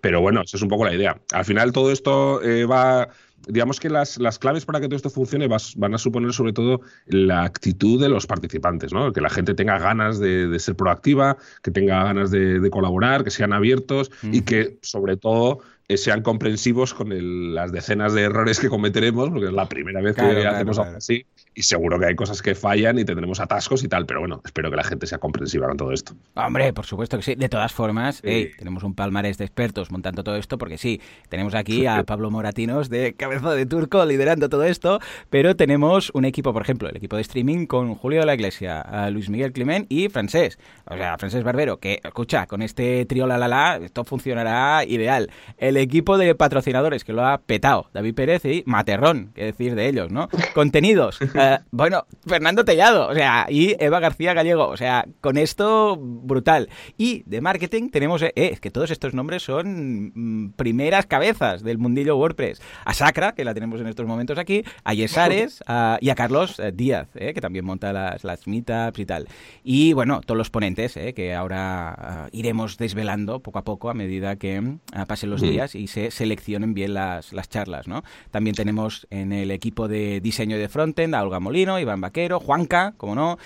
[0.00, 1.20] Pero bueno, esa es un poco la idea.
[1.32, 3.08] Al final todo esto eh, va
[3.48, 6.80] digamos que las, las, claves para que todo esto funcione van a suponer sobre todo
[7.06, 9.12] la actitud de los participantes, ¿no?
[9.12, 13.52] Que la gente tenga ganas de, ser proactiva, que tenga ganas de, colaborar, que sean
[13.52, 19.30] abiertos y que sobre todo eh, sean comprensivos con las decenas de errores que cometeremos,
[19.30, 22.54] porque es la primera vez que hacemos algo así y seguro que hay cosas que
[22.54, 25.76] fallan y tendremos atascos y tal, pero bueno, espero que la gente sea comprensiva con
[25.76, 26.14] todo esto.
[26.34, 27.34] Hombre, por supuesto que sí.
[27.34, 31.86] De todas formas, tenemos un palmarés de expertos montando todo esto, porque sí, tenemos aquí
[31.86, 36.62] a Pablo Moratinos de Cabeza de Turco liderando todo esto, pero tenemos un equipo, por
[36.62, 40.58] ejemplo, el equipo de streaming con Julio de la Iglesia, Luis Miguel Clement y Francés.
[40.86, 45.30] O sea, Francés Barbero, que, escucha, con este trío la la la, esto funcionará ideal.
[45.58, 49.88] El equipo de patrocinadores que lo ha petado, David Pérez y Materrón, qué decir de
[49.88, 50.28] ellos, ¿no?
[50.54, 51.18] Contenidos.
[51.42, 56.68] Eh, bueno, Fernando Tellado, o sea, y Eva García Gallego, o sea, con esto brutal.
[56.96, 61.78] Y de marketing tenemos, eh, es que todos estos nombres son mm, primeras cabezas del
[61.78, 62.62] mundillo WordPress.
[62.84, 65.64] A Sacra, que la tenemos en estos momentos aquí, a Yesares
[66.00, 69.26] y a Carlos eh, Díaz, que también monta las, las meetups y tal.
[69.64, 74.76] Y bueno, todos los ponentes, que ahora iremos desvelando poco a poco a medida que
[75.08, 78.04] pasen los días y se seleccionen bien las, las charlas, ¿no?
[78.30, 82.92] También tenemos en el equipo de diseño de frontend a Olga Molino, Iván Vaquero, Juanca,
[82.98, 83.38] como no,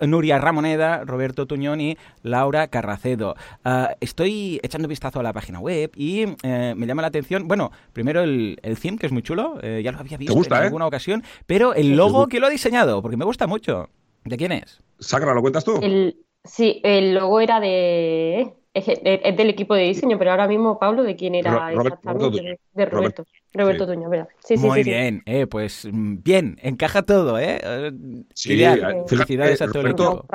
[0.00, 3.36] Nuria Ramoneda, Roberto Tuñón y Laura Carracedo.
[3.64, 7.70] Ah, estoy echando vistazo a la página web y eh, me llama la atención, bueno,
[7.92, 10.56] primero el, el theme, que es muy chulo, eh, ya lo había visto en eh?
[10.56, 13.00] alguna ocasión, pero el logo, que lo ha diseñado?
[13.00, 13.88] Porque me gusta mucho.
[14.24, 14.80] ¿De quién es?
[14.98, 15.80] Sacra, ¿lo cuentas tú?
[16.44, 18.86] sí, el logo era de es,
[19.36, 22.58] del equipo de diseño, pero ahora mismo, Pablo, ¿de quién era exactamente?
[22.72, 23.24] de, Roberto.
[23.52, 24.28] Roberto, Tuño, ¿verdad?
[24.44, 27.60] Sí, sí, Muy bien, eh, pues bien, encaja todo, ¿eh?
[28.32, 30.26] Sí, eh, felicidades a todo el equipo.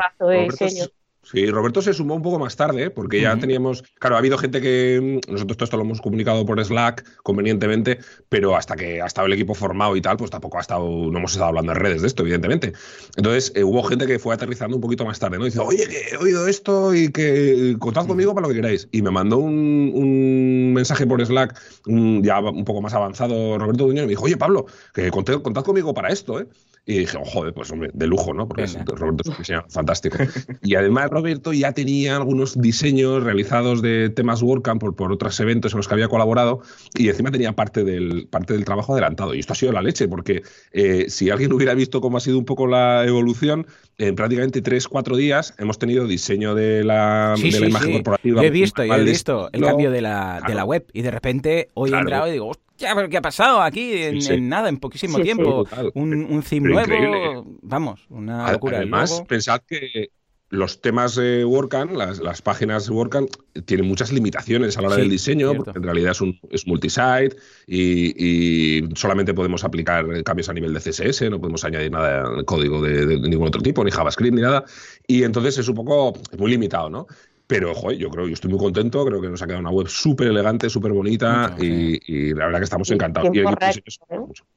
[1.32, 3.84] Sí, Roberto se sumó un poco más tarde, porque ya teníamos.
[4.00, 5.22] Claro, ha habido gente que.
[5.28, 9.26] Mm, nosotros todo esto lo hemos comunicado por Slack convenientemente, pero hasta que ha estado
[9.26, 10.88] el equipo formado y tal, pues tampoco ha estado.
[10.88, 12.74] No hemos estado hablando en redes de esto, evidentemente.
[13.18, 15.46] Entonces, eh, hubo gente que fue aterrizando un poquito más tarde, ¿no?
[15.46, 18.88] dice, oye, que he oído esto y que contad conmigo para lo que queráis.
[18.92, 24.06] Y me mandó un, mensaje por Slack, ya un poco más avanzado, Roberto Duño, y
[24.06, 26.48] me dijo, oye, Pablo, que contad, contad conmigo para esto, ¿eh?
[26.88, 28.48] Y dije, oh, joder, pues hombre, de lujo, ¿no?
[28.48, 30.18] Porque Roberto es un diseñador fantástico.
[30.62, 35.72] Y además Roberto ya tenía algunos diseños realizados de temas WordCamp por, por otros eventos
[35.72, 36.62] en los que había colaborado
[36.94, 39.34] y encima tenía parte del, parte del trabajo adelantado.
[39.34, 42.38] Y esto ha sido la leche, porque eh, si alguien hubiera visto cómo ha sido
[42.38, 43.66] un poco la evolución,
[43.98, 48.44] en prácticamente tres, cuatro días hemos tenido diseño de la, de la imagen corporativa.
[48.44, 50.86] he visto, he visto el cambio de la, de la web.
[50.92, 54.78] Y de repente hoy he entrado y digo, ¿qué ha pasado aquí en, nada, en
[54.78, 55.66] poquísimo tiempo?
[55.94, 58.78] un, un theme nuevo, vamos, una locura.
[58.78, 60.10] Además, pensad que
[60.50, 63.30] los temas de WordCamp, las, las páginas de WordCamp,
[63.66, 67.36] tienen muchas limitaciones a la hora del diseño, porque en realidad es, un, es multisite
[67.68, 72.46] y, y, solamente podemos aplicar cambios a nivel de CSS, no podemos añadir nada de
[72.46, 74.64] código de, de, ningún otro tipo, ni JavaScript, ni nada.
[75.08, 77.08] Y entonces es un poco muy limitado, ¿no?
[77.48, 79.88] Pero, joder, yo creo, yo estoy muy contento, creo que nos ha quedado una web
[79.88, 83.30] súper elegante, súper bonita y, y, la verdad que estamos encantados.
[83.36, 83.44] Y, y,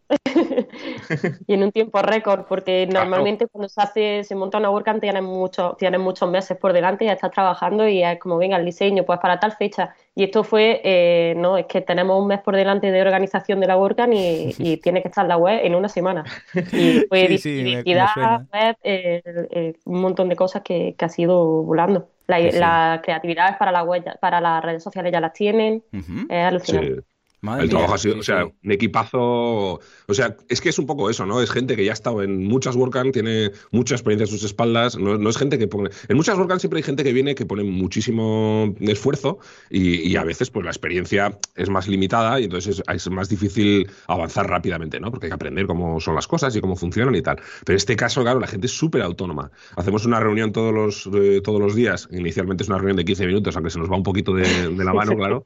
[1.46, 5.76] en un tiempo récord, porque normalmente cuando se hace, se monta una WordCamp tienen, mucho,
[5.78, 9.18] tienen muchos meses por delante, ya estás trabajando y es como, venga, el diseño, pues
[9.20, 9.94] para tal fecha.
[10.14, 13.66] Y esto fue, eh, no, es que tenemos un mes por delante de organización de
[13.66, 16.24] la WordCamp y, y tiene que estar la web en una semana.
[16.72, 21.62] Y fue sí, sí, web, eh, eh, un montón de cosas que, que ha sido
[21.62, 22.08] volando.
[22.26, 25.82] La, sí, la creatividad para la web, para las redes sociales ya las tienen.
[25.92, 26.26] Uh -huh.
[26.28, 27.02] Es alucinante.
[27.40, 29.20] Madre el trabajo ha sido, o sea, un equipazo.
[29.20, 31.40] O sea, es que es un poco eso, ¿no?
[31.40, 34.98] Es gente que ya ha estado en muchas WordCamp, tiene mucha experiencia en sus espaldas.
[34.98, 35.90] No, no, es gente que pone.
[36.08, 39.38] En muchas WordCamp siempre hay gente que viene que pone muchísimo esfuerzo
[39.70, 43.28] y, y a veces, pues la experiencia es más limitada y entonces es, es, más
[43.28, 45.10] difícil avanzar rápidamente, ¿no?
[45.10, 47.36] Porque hay que aprender cómo son las cosas y cómo funcionan y tal.
[47.36, 49.50] Pero en este caso, claro, la gente es súper autónoma.
[49.76, 52.08] Hacemos una reunión todos los, eh, todos los días.
[52.10, 54.84] Inicialmente es una reunión de 15 minutos, aunque se nos va un poquito de, de
[54.84, 55.44] la mano, claro.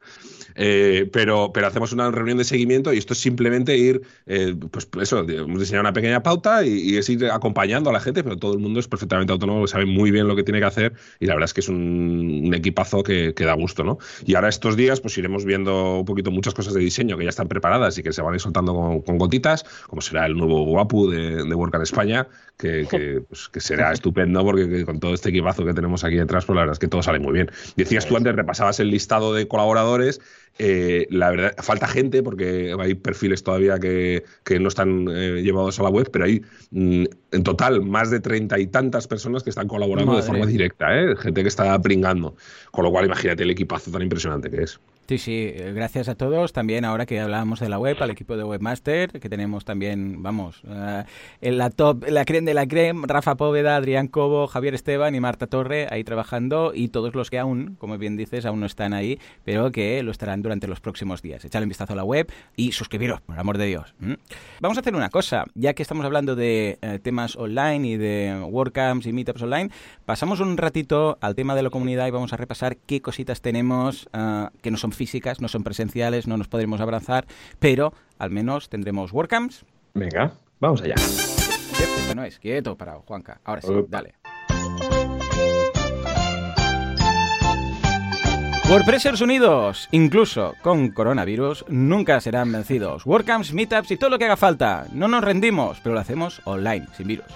[0.55, 4.88] Eh, pero, pero hacemos una reunión de seguimiento y esto es simplemente ir, eh, pues
[5.01, 8.37] eso, hemos diseñado una pequeña pauta y, y, es ir acompañando a la gente, pero
[8.37, 11.27] todo el mundo es perfectamente autónomo, sabe muy bien lo que tiene que hacer y
[11.27, 13.99] la verdad es que es un, un equipazo que, que, da gusto, ¿no?
[14.25, 17.31] Y ahora estos días pues iremos viendo un poquito muchas cosas de diseño que ya
[17.31, 20.37] están preparadas y que se van a ir soltando con, con gotitas, como será el
[20.37, 25.01] nuevo Guapu de, de Work en España, que, que, pues, que será estupendo porque con
[25.01, 27.33] todo este equipazo que tenemos aquí detrás, pues la verdad es que todo sale muy
[27.33, 27.51] bien.
[27.77, 30.21] Decías tú antes, repasabas el listado de colaboradores
[30.64, 35.81] eh, la verdad, falta gente porque hay perfiles todavía que, que no están eh, llevados
[35.81, 39.51] a la web, pero hay mm, en total más de treinta y tantas personas que
[39.51, 40.22] están colaborando Madre.
[40.22, 41.16] de forma directa, ¿eh?
[41.16, 42.37] gente que está pringando.
[42.70, 44.79] Con lo cual, imagínate el equipazo tan impresionante que es.
[45.09, 46.53] Sí, sí, eh, gracias a todos.
[46.53, 50.62] También ahora que hablábamos de la web, al equipo de Webmaster, que tenemos también, vamos,
[50.65, 51.03] uh,
[51.41, 55.21] en la top, la creme de la creme, Rafa Póveda, Adrián Cobo, Javier Esteban y
[55.21, 58.95] Marta Torre ahí trabajando y todos los que aún, como bien dices, aún no están
[58.95, 61.45] ahí, pero que lo estarán durante los próximos días.
[61.45, 63.95] Echadle un vistazo a la web y suscribiros, por amor de Dios.
[64.61, 68.41] Vamos a hacer una cosa, ya que estamos hablando de eh, temas online y de
[68.49, 69.71] WordCamps y Meetups online,
[70.07, 74.09] pasamos un ratito al tema de la comunidad y vamos a repasar qué cositas tenemos
[74.15, 77.27] uh, que no son físicas, no son presenciales, no nos podremos abrazar,
[77.59, 79.65] pero al menos tendremos WordCamps.
[79.95, 80.95] Venga, vamos allá.
[80.95, 83.41] Esto no es, quieto, parado, Juanca.
[83.43, 83.88] Ahora sí, Opa.
[83.91, 84.15] dale.
[88.71, 93.05] WordPressers unidos, incluso con coronavirus, nunca serán vencidos.
[93.05, 94.87] WordCamps, Meetups y todo lo que haga falta.
[94.93, 97.27] No nos rendimos, pero lo hacemos online, sin virus.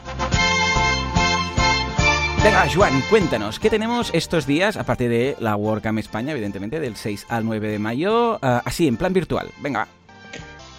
[2.46, 7.26] Venga, Juan, cuéntanos, ¿qué tenemos estos días, aparte de la WordCamp España, evidentemente, del 6
[7.28, 9.48] al 9 de mayo, uh, así, en plan virtual?
[9.60, 9.88] Venga.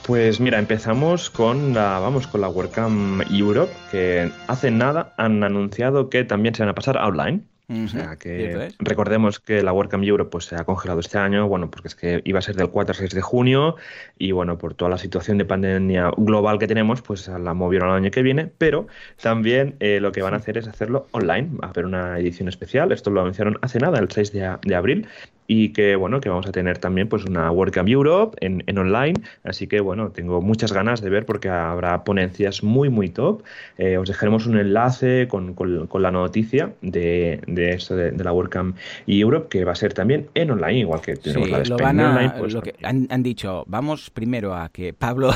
[0.04, 6.10] Pues mira, empezamos con la, vamos, con la WordCamp Europe, que hace nada han anunciado
[6.10, 7.42] que también se van a pasar online.
[7.70, 7.86] Uh -huh.
[7.86, 11.70] O sea que recordemos que la WordCamp Europe pues, se ha congelado este año, bueno,
[11.70, 13.76] porque es que iba a ser del 4 al 6 de junio
[14.18, 17.98] y bueno, por toda la situación de pandemia global que tenemos, pues la movieron al
[17.98, 18.88] año que viene, pero
[19.22, 22.48] también eh, lo que van a hacer es hacerlo online, va a haber una edición
[22.48, 25.08] especial, esto lo anunciaron hace nada, el 6 de, de abril,
[25.48, 29.16] y que bueno que vamos a tener también pues una WordCamp Europe en, en, online.
[29.44, 33.44] Así que bueno tengo muchas ganas de ver porque habrá ponencias muy muy top.
[33.78, 38.24] Eh, os dejaremos un enlace con, con, con la noticia de, de esto de, de,
[38.24, 41.60] la WordCamp Europe que va a ser también en online igual que tenemos sí, la
[41.60, 44.94] de lo van a, online pues, lo que han, han dicho vamos primero a que
[44.94, 45.32] Pablo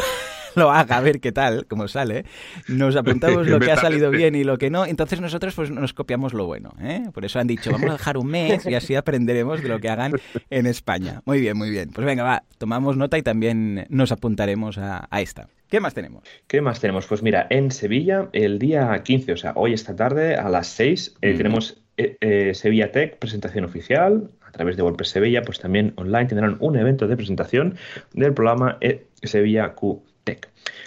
[0.56, 2.26] lo haga, a ver qué tal, cómo sale.
[2.68, 4.86] Nos apuntamos lo que ha salido bien y lo que no.
[4.86, 6.74] Entonces nosotros pues nos copiamos lo bueno.
[6.82, 7.10] ¿eh?
[7.14, 9.90] Por eso han dicho, vamos a dejar un mes y así aprenderemos de lo que
[9.90, 10.14] hagan
[10.50, 11.22] en España.
[11.26, 11.92] Muy bien, muy bien.
[11.92, 15.48] Pues venga, va, tomamos nota y también nos apuntaremos a, a esta.
[15.72, 16.24] ¿Qué más tenemos?
[16.48, 17.08] ¿Qué más tenemos?
[17.08, 21.16] Pues mira, en Sevilla, el día 15, o sea, hoy esta tarde a las 6,
[21.22, 21.38] eh, mm.
[21.38, 24.30] tenemos eh, eh, Sevilla Tech, presentación oficial.
[24.46, 27.76] A través de WordPress Sevilla, pues también online tendrán un evento de presentación
[28.12, 28.78] del programa
[29.24, 30.04] Sevilla Q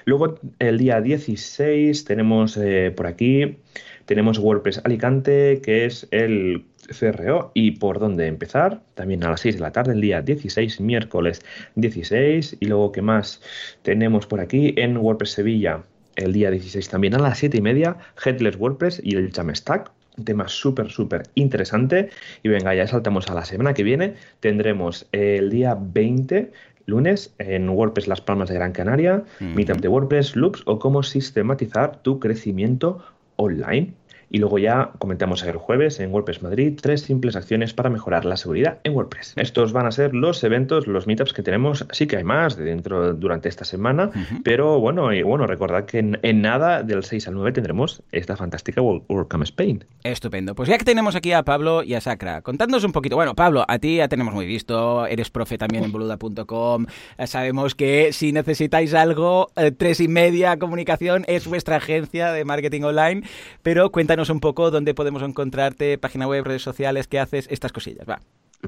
[0.05, 3.57] Luego, el día 16 tenemos eh, por aquí,
[4.05, 6.67] tenemos WordPress Alicante, que es el
[6.99, 7.53] CRO.
[7.55, 8.83] ¿Y por dónde empezar?
[8.95, 11.41] También a las 6 de la tarde, el día 16, miércoles
[11.77, 12.59] 16.
[12.61, 13.41] Y luego, ¿qué más
[13.83, 14.75] tenemos por aquí?
[14.77, 15.83] En WordPress Sevilla,
[16.17, 19.91] el día 16 también a las 7 y media, Headless WordPress y el Jamstack.
[20.17, 22.11] Un tema súper, súper interesante.
[22.45, 24.15] Y venga, ya saltamos a la semana que viene.
[24.39, 26.53] Tendremos el día 20
[26.87, 29.55] lunes en WordPress Las Palmas de Gran Canaria, uh -huh.
[29.55, 33.03] Meetup de WordPress, Loops o cómo sistematizar tu crecimiento
[33.37, 33.95] online.
[34.31, 38.37] Y luego ya comentamos el jueves en WordPress Madrid tres simples acciones para mejorar la
[38.37, 39.35] seguridad en WordPress.
[39.37, 41.87] Estos van a ser los eventos, los meetups que tenemos.
[41.93, 44.11] Sí que hay más de dentro durante esta semana,
[44.43, 48.81] pero bueno, y bueno, recordad que en, nada del 6 al 9 tendremos esta fantástica
[48.83, 49.85] WordCamp Spain.
[50.03, 50.55] Estupendo.
[50.55, 53.17] Pues ya que tenemos aquí a Pablo y a Sacra, contándonos un poquito.
[53.17, 56.87] Bueno, Pablo, a ti ya tenemos muy visto, eres profe también en boluda.com.
[57.27, 62.83] Sabemos que si necesitáis algo, eh, tres y media comunicación es vuestra agencia de marketing
[62.83, 63.23] online,
[63.63, 68.09] pero cuéntanos un poco dónde podemos encontrarte, página web, redes sociales, qué haces, estas cosillas,
[68.09, 68.21] va.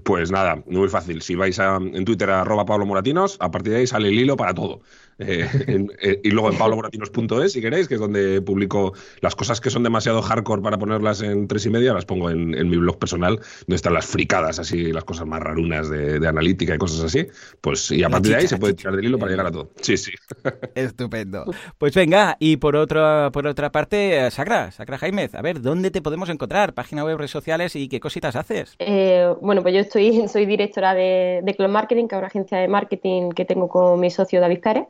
[0.02, 1.22] Pues nada, muy fácil.
[1.22, 4.18] Si vais a, en Twitter a arroba Pablo Moratinos, a partir de ahí sale el
[4.18, 4.80] hilo para todo.
[5.18, 5.48] Eh,
[6.02, 9.82] eh, y luego en pablomoratinos.es, si queréis, que es donde publico las cosas que son
[9.82, 13.76] demasiado hardcore para ponerlas en tres y media, las pongo en, mi blog personal, donde
[13.76, 17.26] están las fricadas, así, las cosas más rarunas de, analítica y cosas así.
[17.60, 19.70] Pues y a partir de ahí se puede tirar del hilo para llegar a todo.
[19.80, 20.12] Sí, sí.
[20.74, 21.44] Estupendo.
[21.78, 26.02] Pues venga, y por otra, por otra parte, Sacra, Sacra Jaimez, a ver, ¿dónde te
[26.02, 26.74] podemos encontrar?
[26.74, 28.74] Página web, redes sociales y qué cositas haces.
[28.78, 32.68] Eh, bueno, pues yo estoy, soy directora de, de Marketing, que es una agencia de
[32.68, 34.86] marketing que tengo con mi socio David Pérez.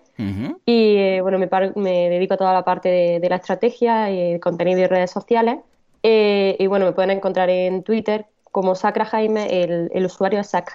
[0.65, 2.89] Y eh, bueno, me, me, dedico a toda la parte
[3.21, 5.59] de, la estrategia y contenido y redes sociales.
[6.03, 10.73] Eh, y bueno, me pueden encontrar en Twitter como Sacra Jaime, el, usuario es Sac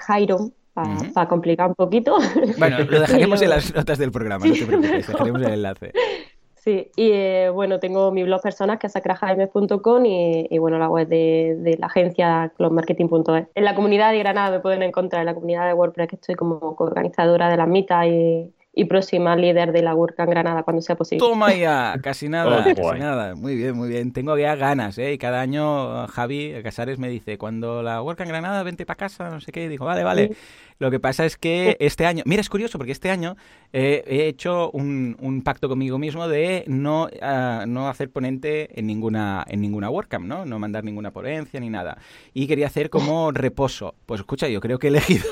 [1.14, 2.18] para complicar un poquito.
[2.58, 5.92] Bueno, lo dejaremos en las notas del programa, no te preocupes, dejaremos el enlace.
[6.64, 10.90] Sí, y eh, bueno, tengo mi blog personal que es sacrajaime.com y, y, bueno, la
[10.90, 13.48] web de, la agencia clubmarketing.es.
[13.56, 16.36] En la comunidad de Granada me pueden encontrar, en la comunidad de WordPress que estoy
[16.36, 20.96] como organizadora de las mitas y, y próxima líder de la WordCamp Granada cuando sea
[20.96, 21.20] posible.
[21.20, 23.36] Toma ya, casi nada, casi nada.
[23.36, 24.14] Muy bien, muy bien.
[24.14, 25.14] Tengo ya ganas, ¿eh?
[25.14, 29.42] Y cada año Javi Casares me dice, cuando la WordCamp Granada, vente para casa, no
[29.42, 29.66] sé qué.
[29.66, 30.32] Y digo, vale, vale.
[30.80, 33.36] Lo que pasa es que este año, mira, es curioso porque este año
[33.74, 38.88] eh, he hecho un, un, pacto conmigo mismo de no, ah, no hacer ponente en
[38.88, 40.46] ninguna, en ninguna WordCamp, ¿no?
[40.46, 41.98] No mandar ninguna ponencia ni nada.
[42.34, 43.96] Y quería hacer como reposo.
[44.06, 45.26] Pues escucha, yo creo que he elegido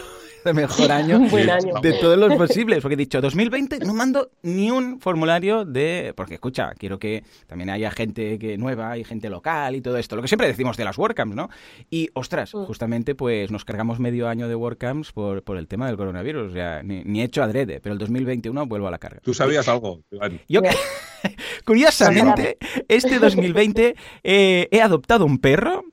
[0.43, 1.19] de mejor año,
[1.81, 2.81] de todos los posibles.
[2.81, 6.13] Porque he dicho, 2020 no mando ni un formulario de...
[6.15, 10.15] Porque escucha, quiero que también haya gente que nueva y gente local y todo esto.
[10.15, 11.49] Lo que siempre decimos de las WordCamps, ¿no?
[11.89, 12.65] Y, ostras, mm.
[12.65, 16.51] justamente pues nos cargamos medio año de WordCamps por, por el tema del coronavirus.
[16.51, 19.21] O sea, ni, ni hecho adrede, pero el 2021 vuelvo a la carga.
[19.23, 20.01] ¿Tú sabías algo?
[20.47, 20.69] Yo que...
[21.65, 25.85] Curiosamente, este 2020 eh, he adoptado un perro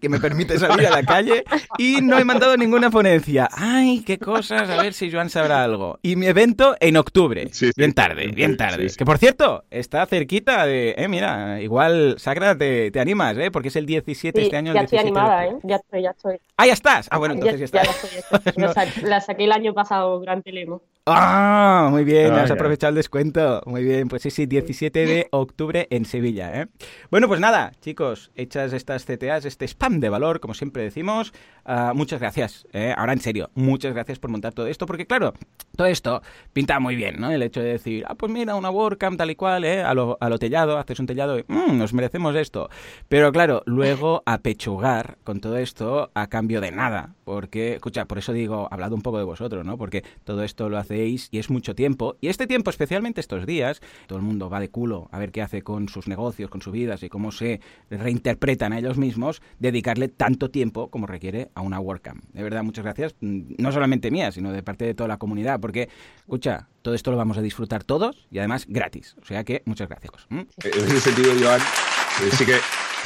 [0.00, 1.44] que me permite salir a la calle
[1.78, 3.48] y no he mandado ninguna ponencia.
[3.52, 5.98] Ay, qué cosas, a ver si Joan sabrá algo.
[6.02, 7.50] Y mi evento en octubre.
[7.76, 8.90] bien tarde, bien tarde.
[8.96, 10.94] que por cierto, está cerquita de...
[10.96, 13.50] Eh, mira, igual, Sagra, te, te animas, ¿eh?
[13.50, 14.74] Porque es el 17 este año.
[14.74, 15.56] Ya estoy animada, ¿eh?
[15.62, 16.36] Ya estoy, ya estoy.
[16.56, 17.08] Ah, ya estás.
[17.10, 18.96] Ah, bueno, entonces ya, estás.
[19.02, 20.82] La saqué el año pasado, Gran Telemo.
[21.06, 23.60] Ah, muy bien, has aprovechado el descuento.
[23.66, 26.52] Muy bien, pues sí, sí, 17 de octubre en Sevilla.
[26.54, 26.68] ¿eh?
[27.10, 31.32] Bueno, pues nada, chicos, hechas estas CTAs, este spam de valor, como siempre decimos,
[31.64, 32.66] ah, muchas gracias.
[32.72, 32.94] ¿eh?
[32.96, 35.34] Ahora en serio, muchas gracias por montar todo esto, porque claro,
[35.76, 37.30] todo esto pinta muy bien, ¿no?
[37.30, 39.82] El hecho de decir, ah, pues mira, una WordCamp tal y cual, ¿eh?
[39.82, 42.68] A lo, a lo tellado, haces un tellado y mmm, nos merecemos esto.
[43.08, 48.32] Pero claro, luego apechugar con todo esto a cambio de nada, porque, escucha, por eso
[48.32, 49.78] digo, hablado un poco de vosotros, ¿no?
[49.78, 52.16] Porque todo esto lo hace y es mucho tiempo.
[52.20, 55.42] Y este tiempo, especialmente estos días, todo el mundo va de culo a ver qué
[55.42, 57.60] hace con sus negocios, con sus vidas y cómo se
[57.90, 62.24] reinterpretan a ellos mismos, dedicarle tanto tiempo como requiere a una WordCamp.
[62.32, 65.60] De verdad, muchas gracias, mm, no solamente mía, sino de parte de toda la comunidad,
[65.60, 65.88] porque,
[66.18, 69.16] escucha, todo esto lo vamos a disfrutar todos y además gratis.
[69.22, 70.12] O sea que muchas gracias.
[70.30, 72.01] En ese sentido, Joan, eh,
[72.32, 72.54] sí que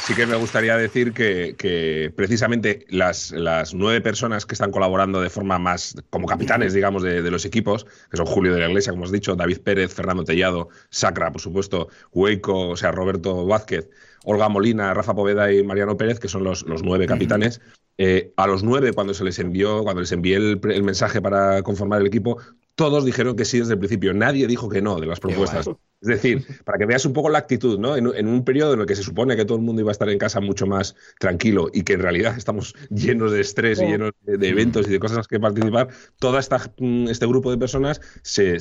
[0.07, 5.29] sí que me gustaría decir que, precisamente las, las, nueve personas que están colaborando de
[5.29, 9.03] forma más como capitanes, digamos, de, los equipos, que son Julio de la Iglesia, como
[9.03, 13.89] has dicho, David Pérez, Fernando Tellado, Sacra, por supuesto, Hueco, o sea, Roberto Vázquez,
[14.23, 17.59] Olga Molina, Rafa Poveda y Mariano Pérez, que son los, los nueve capitanes.
[17.97, 21.63] Eh, a los nueve, cuando se les envió, cuando les envié el, el mensaje para
[21.63, 22.37] conformar el equipo,
[22.75, 24.13] todos dijeron que sí desde el principio.
[24.13, 25.67] Nadie dijo que no de las propuestas.
[26.01, 27.95] Es decir, para que veas un poco la actitud, ¿no?
[27.95, 30.09] En, un periodo en el que se supone que todo el mundo iba a estar
[30.09, 34.11] en casa mucho más tranquilo y que en realidad estamos llenos de estrés y llenos
[34.21, 35.87] de, eventos y de cosas que participar,
[36.19, 36.37] todo
[36.79, 38.57] mm, este grupo de personas se,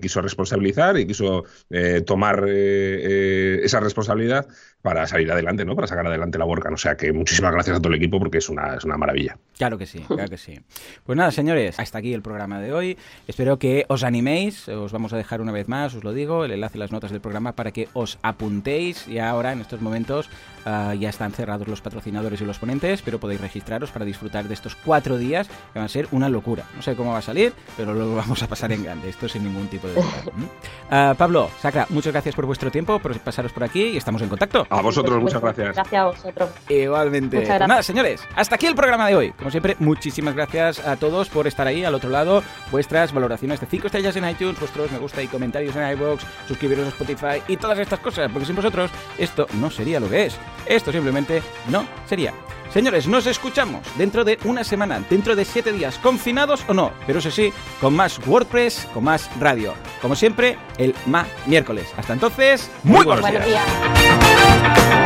[0.00, 4.46] quiso responsabilizar y quiso eh, tomar eh, eh, esa responsabilidad
[4.82, 5.74] para salir adelante, ¿no?
[5.74, 6.70] Para sacar adelante la Borca.
[6.72, 9.36] O sea que muchísimas gracias a todo el equipo porque es una, es una maravilla.
[9.58, 10.60] Claro que sí, claro que sí.
[11.04, 12.96] Pues nada, señores, hasta aquí el programa de hoy.
[13.26, 16.52] Espero que os animéis, os vamos a dejar una vez más, os lo digo el
[16.52, 19.08] enlace en las notas del programa para que os apuntéis.
[19.08, 20.28] Y ahora, en estos momentos,
[20.64, 24.54] ah, ya están cerrados los patrocinadores y los ponentes, pero podéis registraros para disfrutar de
[24.54, 26.64] estos cuatro días que van a ser una locura.
[26.74, 29.08] No sé cómo va a salir, pero lo vamos a pasar en grande.
[29.08, 29.94] Esto sin ningún tipo de
[30.90, 31.12] duda.
[31.12, 34.28] uh, Pablo, Sacra, muchas gracias por vuestro tiempo, por pasaros por aquí y estamos en
[34.28, 34.66] contacto.
[34.70, 35.74] A vosotros, muchas gracias.
[35.74, 36.50] Gracias a vosotros.
[36.68, 37.36] Igualmente.
[37.40, 39.30] Pues nada, señores, hasta aquí el programa de hoy.
[39.32, 42.42] Como siempre, muchísimas gracias a todos por estar ahí al otro lado.
[42.70, 46.86] Vuestras valoraciones de 5 estrellas en iTunes, vuestros me gusta y comentarios en iBox, suscribiros
[46.86, 50.36] a Spotify y todas estas cosas, porque sin vosotros esto no sería lo que es.
[50.66, 52.32] Esto simplemente no sería.
[52.72, 57.20] Señores, nos escuchamos dentro de una semana, dentro de siete días, confinados o no, pero
[57.20, 59.74] eso sí, con más WordPress, con más radio.
[60.02, 61.88] Como siempre, el MA miércoles.
[61.96, 65.05] Hasta entonces, muy, buenos, días.